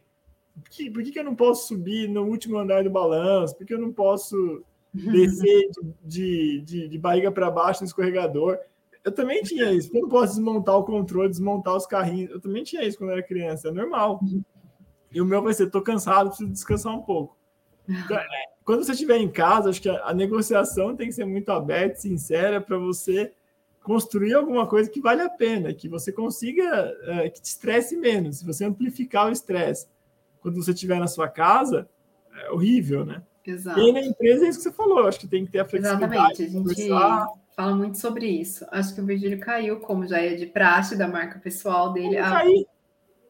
[0.61, 3.55] Por que, por que eu não posso subir no último andar do balanço?
[3.55, 4.63] Por que eu não posso
[4.93, 5.69] descer
[6.03, 8.57] de, de, de barriga para baixo no escorregador?
[9.03, 9.89] Eu também tinha isso.
[9.95, 12.31] Eu não posso desmontar o controle, desmontar os carrinhos.
[12.31, 13.69] Eu também tinha isso quando era criança.
[13.69, 14.19] É normal.
[15.11, 17.37] E o meu vai ser: tô cansado, preciso descansar um pouco.
[17.87, 18.27] Então, é,
[18.67, 21.95] quando você estiver em casa, acho que a, a negociação tem que ser muito aberta,
[21.95, 23.31] sincera, para você
[23.81, 28.39] construir alguma coisa que vale a pena, que você consiga, é, que te estresse menos.
[28.39, 29.87] Se você amplificar o estresse
[30.41, 31.87] quando você estiver na sua casa,
[32.43, 33.23] é horrível, né?
[33.45, 33.79] Exato.
[33.79, 36.43] E na empresa é isso que você falou, acho que tem que ter a flexibilidade.
[36.43, 38.65] Exatamente, a gente fala muito sobre isso.
[38.69, 42.17] Acho que o Virgílio caiu, como já é de praxe da marca pessoal dele.
[42.17, 42.65] Ah, caí.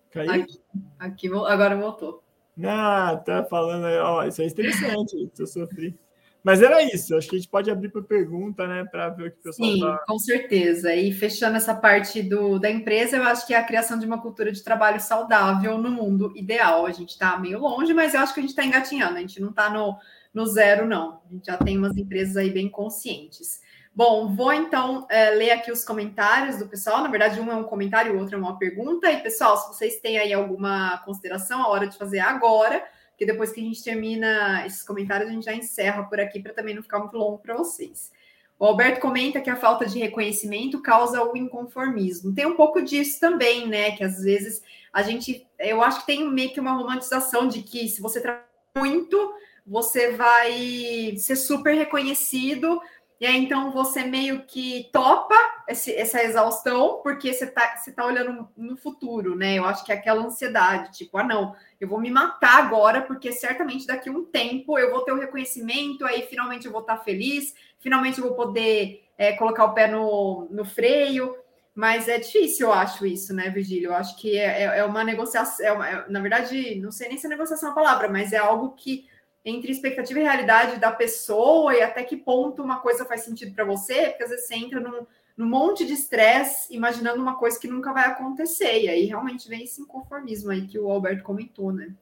[0.10, 0.32] Caiu?
[0.32, 0.60] Aqui,
[0.98, 2.24] aqui, agora voltou.
[2.64, 5.98] Ah, tá falando aí, ó, isso é interessante, eu sofri.
[6.44, 9.32] Mas era isso, acho que a gente pode abrir para pergunta, né, para ver o
[9.32, 10.04] que o pessoal Sim, tá...
[10.08, 10.96] com certeza.
[10.96, 14.22] E fechando essa parte do, da empresa, eu acho que é a criação de uma
[14.22, 16.86] cultura de trabalho saudável no mundo ideal.
[16.86, 19.42] A gente está meio longe, mas eu acho que a gente está engatinhando, a gente
[19.42, 19.98] não está no,
[20.34, 21.22] no zero, não.
[21.30, 23.60] A gente já tem umas empresas aí bem conscientes.
[23.98, 27.02] Bom, vou então é, ler aqui os comentários do pessoal.
[27.02, 29.12] Na verdade, um é um comentário, o outro é uma pergunta.
[29.12, 32.86] E, pessoal, se vocês têm aí alguma consideração, a hora de fazer agora
[33.18, 36.54] porque depois que a gente termina esses comentários, a gente já encerra por aqui para
[36.54, 38.12] também não ficar muito longo para vocês.
[38.60, 42.36] O Alberto comenta que a falta de reconhecimento causa o inconformismo.
[42.36, 43.98] Tem um pouco disso também, né?
[43.98, 44.62] Que às vezes
[44.94, 48.46] a gente, eu acho que tem meio que uma romantização de que se você trabalha
[48.76, 49.34] muito,
[49.66, 52.80] você vai ser super reconhecido,
[53.20, 55.36] e aí, então, você meio que topa
[55.68, 59.56] esse, essa exaustão, porque você está você tá olhando no futuro, né?
[59.56, 63.32] Eu acho que é aquela ansiedade, tipo, ah, não, eu vou me matar agora, porque
[63.32, 66.98] certamente daqui a um tempo eu vou ter o reconhecimento, aí finalmente eu vou estar
[66.98, 71.36] feliz, finalmente eu vou poder é, colocar o pé no, no freio.
[71.74, 73.92] Mas é difícil, eu acho isso, né, Virgílio?
[73.92, 77.08] Eu acho que é, é, é uma negociação, é uma, é, na verdade, não sei
[77.08, 79.06] nem se é negociação a palavra, mas é algo que
[79.50, 83.64] entre expectativa e realidade da pessoa e até que ponto uma coisa faz sentido para
[83.64, 87.68] você, porque às vezes você entra num, num monte de estresse imaginando uma coisa que
[87.68, 91.96] nunca vai acontecer, e aí realmente vem esse inconformismo aí que o Alberto comentou, né?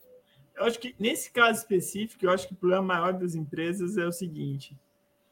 [0.55, 4.07] Eu acho que nesse caso específico, eu acho que o problema maior das empresas é
[4.07, 4.75] o seguinte: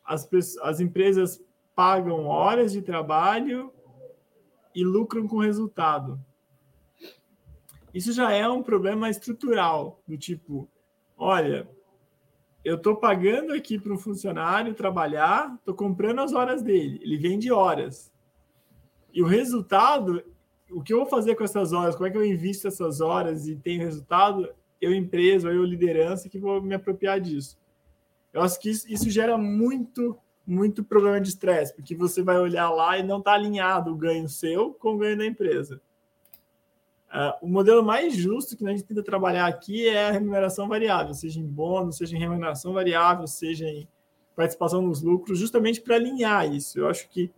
[0.06, 0.30] as,
[0.62, 1.42] as empresas
[1.74, 3.74] pagam horas de trabalho
[4.76, 6.20] e lucram com resultado.
[7.92, 10.68] Isso já é um problema estrutural, do tipo,
[11.18, 11.68] olha,
[12.64, 17.52] eu estou pagando aqui para um funcionário trabalhar, estou comprando as horas dele, ele vende
[17.52, 18.12] horas.
[19.14, 20.24] E o resultado,
[20.72, 23.48] o que eu vou fazer com essas horas, como é que eu invisto essas horas
[23.48, 24.50] e tenho resultado,
[24.80, 27.58] eu empresa, eu liderança que vou me apropriar disso.
[28.32, 32.70] Eu acho que isso, isso gera muito, muito problema de estresse, porque você vai olhar
[32.70, 35.82] lá e não está alinhado o ganho seu com o ganho da empresa.
[37.14, 41.14] Uh, o modelo mais justo que a gente tenta trabalhar aqui é a remuneração variável,
[41.14, 43.88] seja em bônus, seja em remuneração variável, seja em
[44.36, 46.80] participação nos lucros, justamente para alinhar isso.
[46.80, 47.32] Eu acho que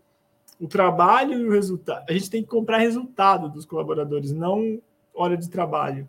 [0.62, 2.06] o trabalho e o resultado.
[2.10, 4.82] A gente tem que comprar resultado dos colaboradores, não
[5.14, 6.08] hora de trabalho.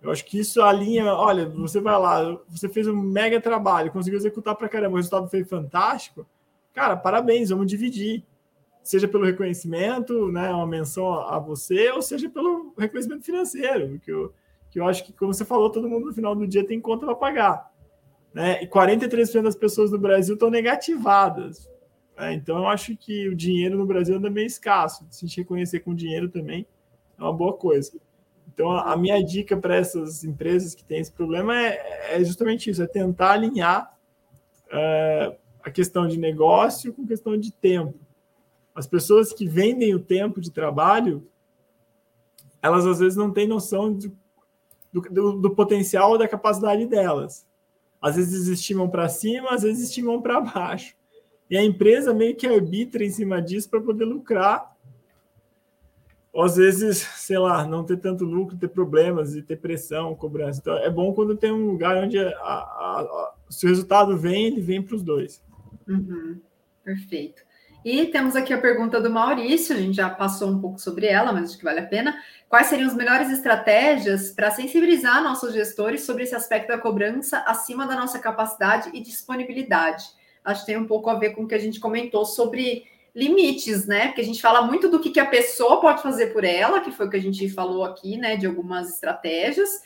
[0.00, 1.12] Eu acho que isso alinha.
[1.12, 5.28] Olha, você vai lá, você fez um mega trabalho, conseguiu executar para caramba, o resultado
[5.28, 6.24] foi fantástico.
[6.72, 8.24] Cara, parabéns, vamos dividir
[8.82, 14.32] seja pelo reconhecimento, né, uma menção a você, ou seja pelo reconhecimento financeiro, que eu,
[14.70, 17.06] que eu acho que, como você falou, todo mundo no final do dia tem conta
[17.06, 17.72] para pagar.
[18.34, 18.62] Né?
[18.62, 21.70] E 43% das pessoas no Brasil estão negativadas.
[22.16, 22.34] Né?
[22.34, 25.06] Então, eu acho que o dinheiro no Brasil anda meio escasso.
[25.10, 26.66] Se reconhecer com dinheiro também
[27.18, 27.92] é uma boa coisa.
[28.52, 32.82] Então, a, minha dica para essas empresas que têm esse problema é, é justamente isso:
[32.82, 33.96] é tentar alinhar
[34.70, 37.94] é, a questão de negócio com questão de tempo.
[38.74, 41.26] As pessoas que vendem o tempo de trabalho,
[42.62, 44.16] elas às vezes não têm noção do,
[44.92, 47.46] do, do potencial da capacidade delas.
[48.00, 50.94] Às vezes estimam para cima, às vezes estimam para baixo.
[51.50, 54.74] E a empresa meio que arbitra em cima disso para poder lucrar.
[56.32, 60.60] Ou às vezes, sei lá, não ter tanto lucro, ter problemas e ter pressão, cobrança.
[60.60, 64.46] Então, é bom quando tem um lugar onde a, a, a, se o resultado vem,
[64.46, 65.42] ele vem para os dois.
[65.86, 66.40] Uhum,
[66.82, 67.42] perfeito.
[67.84, 71.32] E temos aqui a pergunta do Maurício, a gente já passou um pouco sobre ela,
[71.32, 72.16] mas acho que vale a pena.
[72.48, 77.86] Quais seriam as melhores estratégias para sensibilizar nossos gestores sobre esse aspecto da cobrança acima
[77.86, 80.04] da nossa capacidade e disponibilidade?
[80.44, 83.86] Acho que tem um pouco a ver com o que a gente comentou sobre limites,
[83.86, 84.06] né?
[84.06, 87.06] Porque a gente fala muito do que, a pessoa pode fazer por ela, que foi
[87.06, 88.36] o que a gente falou aqui, né?
[88.36, 89.82] De algumas estratégias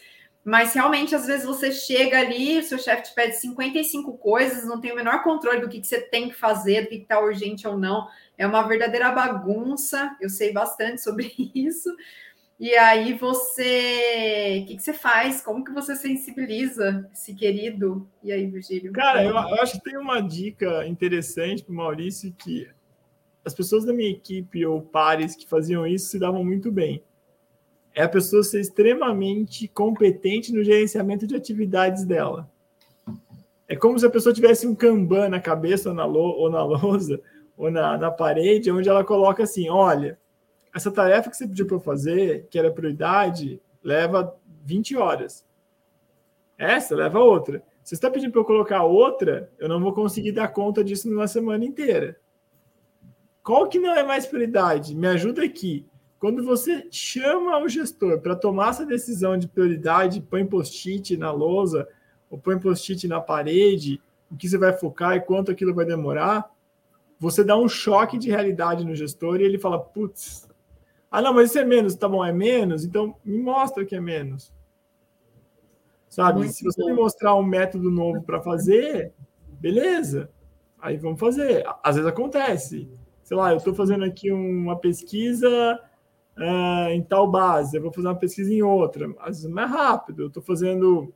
[0.47, 4.81] mas realmente, às vezes, você chega ali, o seu chefe te pede 55 coisas, não
[4.81, 7.67] tem o menor controle do que, que você tem que fazer, do que está urgente
[7.67, 8.07] ou não.
[8.39, 10.17] É uma verdadeira bagunça.
[10.21, 11.93] Eu sei bastante sobre isso.
[12.61, 14.61] E aí você.
[14.63, 15.41] O que, que você faz?
[15.41, 18.09] Como que você sensibiliza esse querido?
[18.23, 18.93] E aí, Virgílio?
[18.93, 22.71] Cara, eu, eu acho que tem uma dica interessante para o Maurício que
[23.45, 27.03] as pessoas da minha equipe ou pares que faziam isso se davam muito bem
[27.97, 32.47] é a pessoa ser extremamente competente no gerenciamento de atividades dela.
[33.67, 36.63] É como se a pessoa tivesse um Kanban na cabeça ou na, lo, ou na
[36.69, 37.19] lousa
[37.57, 40.19] ou na, na parede, onde ela coloca assim: olha,
[40.75, 45.47] essa tarefa que você pediu para fazer, que era prioridade, leva 20 horas.
[46.59, 47.63] Essa leva outra.
[47.83, 51.09] Se você está pedindo para eu colocar outra, eu não vou conseguir dar conta disso
[51.09, 52.19] numa semana inteira.
[53.43, 54.95] Qual que não é mais prioridade?
[54.95, 55.87] Me ajuda aqui.
[56.27, 61.87] Quando você chama o gestor para tomar essa decisão de prioridade, põe post-it na lousa
[62.29, 66.53] ou põe post-it na parede, o que você vai focar e quanto aquilo vai demorar,
[67.17, 70.49] você dá um choque de realidade no gestor e ele fala, putz,
[71.09, 74.01] ah, não, mas isso é menos, tá bom, é menos, então me mostra que é
[74.01, 74.53] menos.
[76.09, 76.41] Sabe?
[76.41, 76.89] Muito Se você bom.
[76.89, 79.13] me mostrar um método novo para fazer,
[79.61, 80.29] beleza.
[80.81, 81.65] Aí vamos fazer.
[81.85, 82.91] Às vezes acontece.
[83.23, 85.81] Sei lá, eu estou fazendo aqui uma pesquisa
[86.39, 89.09] uh, em tal base, eu vou fazer uma pesquisa em outra.
[89.21, 90.23] Às vezes mais rápido.
[90.23, 91.13] Eu estou fazendo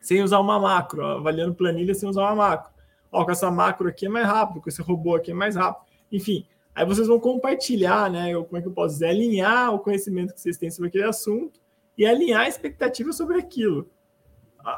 [0.00, 2.72] sem usar uma macro, avaliando planilha sem usar uma macro.
[3.10, 5.86] Ó, com essa macro aqui é mais rápido, com esse robô aqui é mais rápido.
[6.10, 8.34] Enfim, aí vocês vão compartilhar, né?
[8.34, 9.08] Como é que eu posso dizer?
[9.08, 11.60] Alinhar o conhecimento que vocês têm sobre aquele assunto
[11.96, 13.88] e alinhar a expectativa sobre aquilo.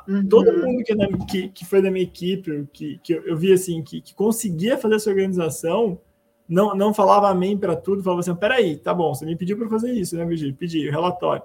[0.08, 0.26] Uhum.
[0.28, 0.96] Todo mundo que, é
[1.30, 4.78] que, que, foi da minha equipe, que, que eu, eu vi assim, que, que conseguia
[4.78, 6.00] fazer essa organização,
[6.48, 9.68] não, não falava amém para tudo, falava assim: peraí, tá bom, você me pediu para
[9.68, 10.54] fazer isso, né, Virgílio?
[10.54, 11.42] Pedi, relatório.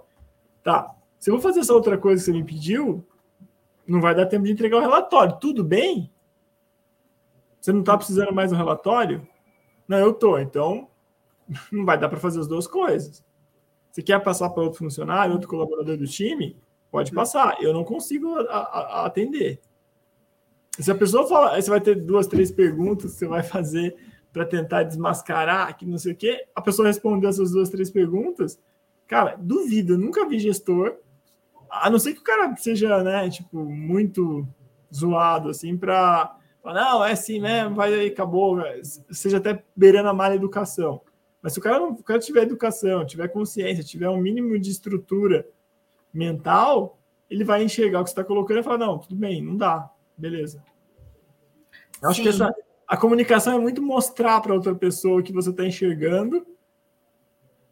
[0.63, 0.95] Tá.
[1.17, 3.05] Se eu vou fazer essa outra coisa que você me pediu,
[3.87, 5.37] não vai dar tempo de entregar o relatório.
[5.39, 6.11] Tudo bem?
[7.59, 9.27] Você não está precisando mais do relatório?
[9.87, 10.37] Não, eu tô.
[10.37, 10.87] Então,
[11.71, 13.23] não vai dar para fazer as duas coisas.
[13.91, 16.55] Você quer passar para outro funcionário, outro colaborador do time?
[16.91, 17.61] Pode passar.
[17.61, 19.59] Eu não consigo a, a, atender.
[20.79, 23.95] Se a pessoa fala, você vai ter duas, três perguntas você vai fazer
[24.31, 26.45] para tentar desmascarar que não sei o quê.
[26.55, 28.59] A pessoa respondeu essas duas, três perguntas.
[29.07, 30.97] Cara, duvido, eu nunca vi gestor,
[31.69, 34.47] a não ser que o cara seja, né, tipo, muito
[34.93, 38.57] zoado, assim, para não, é assim mesmo, vai aí, acabou,
[39.09, 41.01] seja até beirando a mal educação.
[41.41, 44.69] Mas se o cara, não, o cara tiver educação, tiver consciência, tiver um mínimo de
[44.69, 45.47] estrutura
[46.13, 46.99] mental,
[47.29, 49.89] ele vai enxergar o que você está colocando e falar, não, tudo bem, não dá,
[50.17, 50.63] beleza.
[52.01, 52.23] Eu acho Sim.
[52.23, 52.53] que essa,
[52.89, 56.43] a comunicação é muito mostrar para outra pessoa o que você está enxergando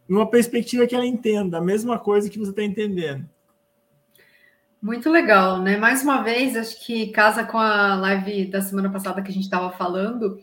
[0.08, 3.28] numa perspectiva que ela entenda a mesma coisa que você está entendendo.
[4.80, 5.76] Muito legal, né?
[5.76, 9.46] Mais uma vez, acho que casa com a live da semana passada que a gente
[9.46, 10.40] estava falando,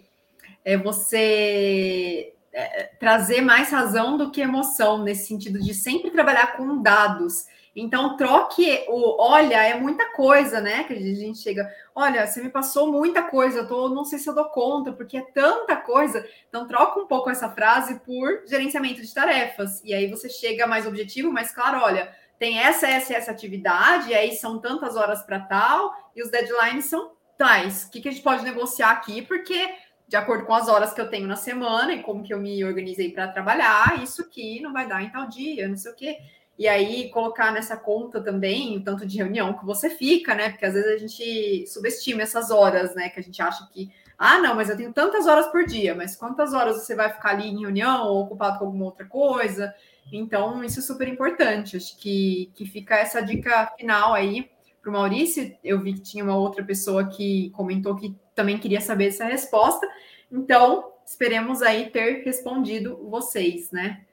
[0.64, 6.82] é você é, trazer mais razão do que emoção, nesse sentido de sempre trabalhar com
[6.82, 7.46] dados.
[7.76, 10.84] Então, troque o olha, é muita coisa, né?
[10.84, 14.28] Que a gente chega, olha, você me passou muita coisa, eu tô, não sei se
[14.28, 16.24] eu dou conta, porque é tanta coisa.
[16.48, 19.82] Então, troca um pouco essa frase por gerenciamento de tarefas.
[19.84, 24.14] E aí você chega mais objetivo, mais claro, olha, tem essa, essa essa atividade, e
[24.14, 27.84] aí são tantas horas para tal, e os deadlines são tais.
[27.84, 29.22] O que, que a gente pode negociar aqui?
[29.22, 29.74] Porque,
[30.06, 32.64] de acordo com as horas que eu tenho na semana e como que eu me
[32.64, 36.18] organizei para trabalhar, isso aqui não vai dar em tal dia, não sei o quê.
[36.58, 40.50] E aí colocar nessa conta também o tanto de reunião que você fica, né?
[40.50, 43.08] Porque às vezes a gente subestima essas horas, né?
[43.08, 46.14] Que a gente acha que, ah, não, mas eu tenho tantas horas por dia, mas
[46.14, 49.74] quantas horas você vai ficar ali em reunião ou ocupado com alguma outra coisa?
[50.12, 51.76] Então, isso é super importante.
[51.76, 54.48] Acho que, que fica essa dica final aí
[54.80, 55.56] para o Maurício.
[55.64, 59.88] Eu vi que tinha uma outra pessoa que comentou que também queria saber essa resposta.
[60.30, 64.04] Então, esperemos aí ter respondido vocês, né?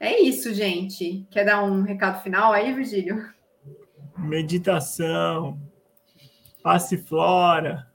[0.00, 1.26] É isso, gente.
[1.30, 3.22] Quer dar um recado final aí, Virgílio?
[4.16, 5.60] Meditação,
[6.62, 7.90] passiflora,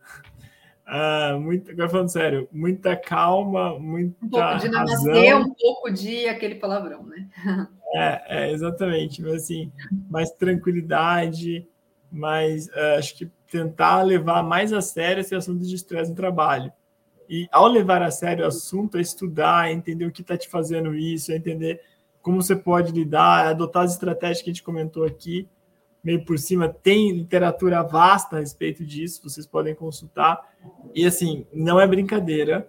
[0.88, 6.28] Uh, muito, agora falando sério, muita calma, muita um pouco de namastê, um pouco de
[6.28, 7.28] aquele palavrão, né?
[7.98, 9.72] É, é exatamente, mas assim,
[10.10, 11.68] mais tranquilidade,
[12.12, 16.72] mais uh, acho que tentar levar mais a sério esse assunto de estresse no trabalho.
[17.28, 20.48] E ao levar a sério o assunto, é estudar, é entender o que está te
[20.48, 21.82] fazendo isso, é entender
[22.26, 25.48] como você pode lidar, adotar as estratégias que a gente comentou aqui,
[26.04, 30.42] meio por cima, tem literatura vasta a respeito disso, vocês podem consultar.
[30.96, 32.68] E assim, não é brincadeira,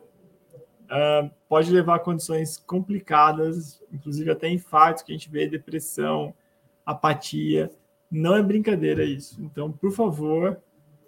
[0.84, 6.34] uh, pode levar a condições complicadas, inclusive até infartos que a gente vê, depressão,
[6.84, 7.70] apatia.
[8.10, 9.42] Não é brincadeira isso.
[9.42, 10.60] Então, por favor,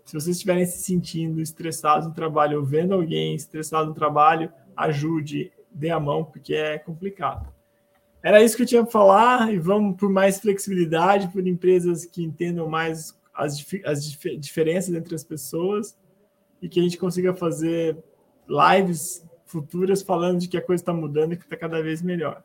[0.07, 5.53] se vocês estiverem se sentindo estressados no trabalho ou vendo alguém estressado no trabalho, ajude,
[5.71, 7.58] dê a mão, porque é complicado.
[8.23, 12.23] Era isso que eu tinha para falar e vamos por mais flexibilidade, por empresas que
[12.23, 15.97] entendam mais as, as dif diferenças entre as pessoas
[16.61, 17.97] e que a gente consiga fazer
[18.49, 22.43] lives futuras falando de que a coisa está mudando e que está cada vez melhor.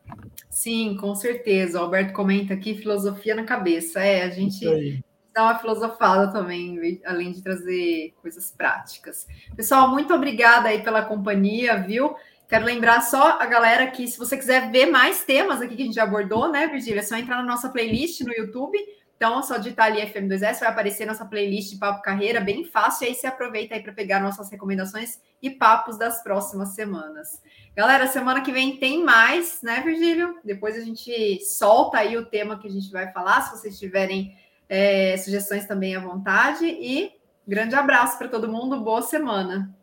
[0.48, 1.78] Sim, com certeza.
[1.78, 4.00] O Alberto comenta aqui filosofia na cabeça.
[4.00, 5.04] É, a gente
[5.34, 9.26] dá uma filosofada também, além de trazer coisas práticas.
[9.54, 12.14] Pessoal, muito obrigada aí pela companhia, viu?
[12.48, 15.86] Quero lembrar só a galera que, se você quiser ver mais temas aqui que a
[15.86, 17.00] gente já abordou, né, Virgília?
[17.00, 18.78] É só entrar na nossa playlist no YouTube.
[19.16, 23.04] Então, é só digitar ali FM2S, vai aparecer nossa playlist de Papo Carreira, bem fácil.
[23.04, 27.40] E aí você aproveita aí para pegar nossas recomendações e papos das próximas semanas.
[27.74, 30.38] Galera, semana que vem tem mais, né, Virgílio?
[30.44, 33.42] Depois a gente solta aí o tema que a gente vai falar.
[33.42, 34.36] Se vocês tiverem
[34.68, 36.66] é, sugestões também à vontade.
[36.66, 37.12] E
[37.46, 39.74] Grande abraço para todo mundo, boa semana.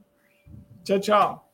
[0.84, 1.51] Tchau, tchau.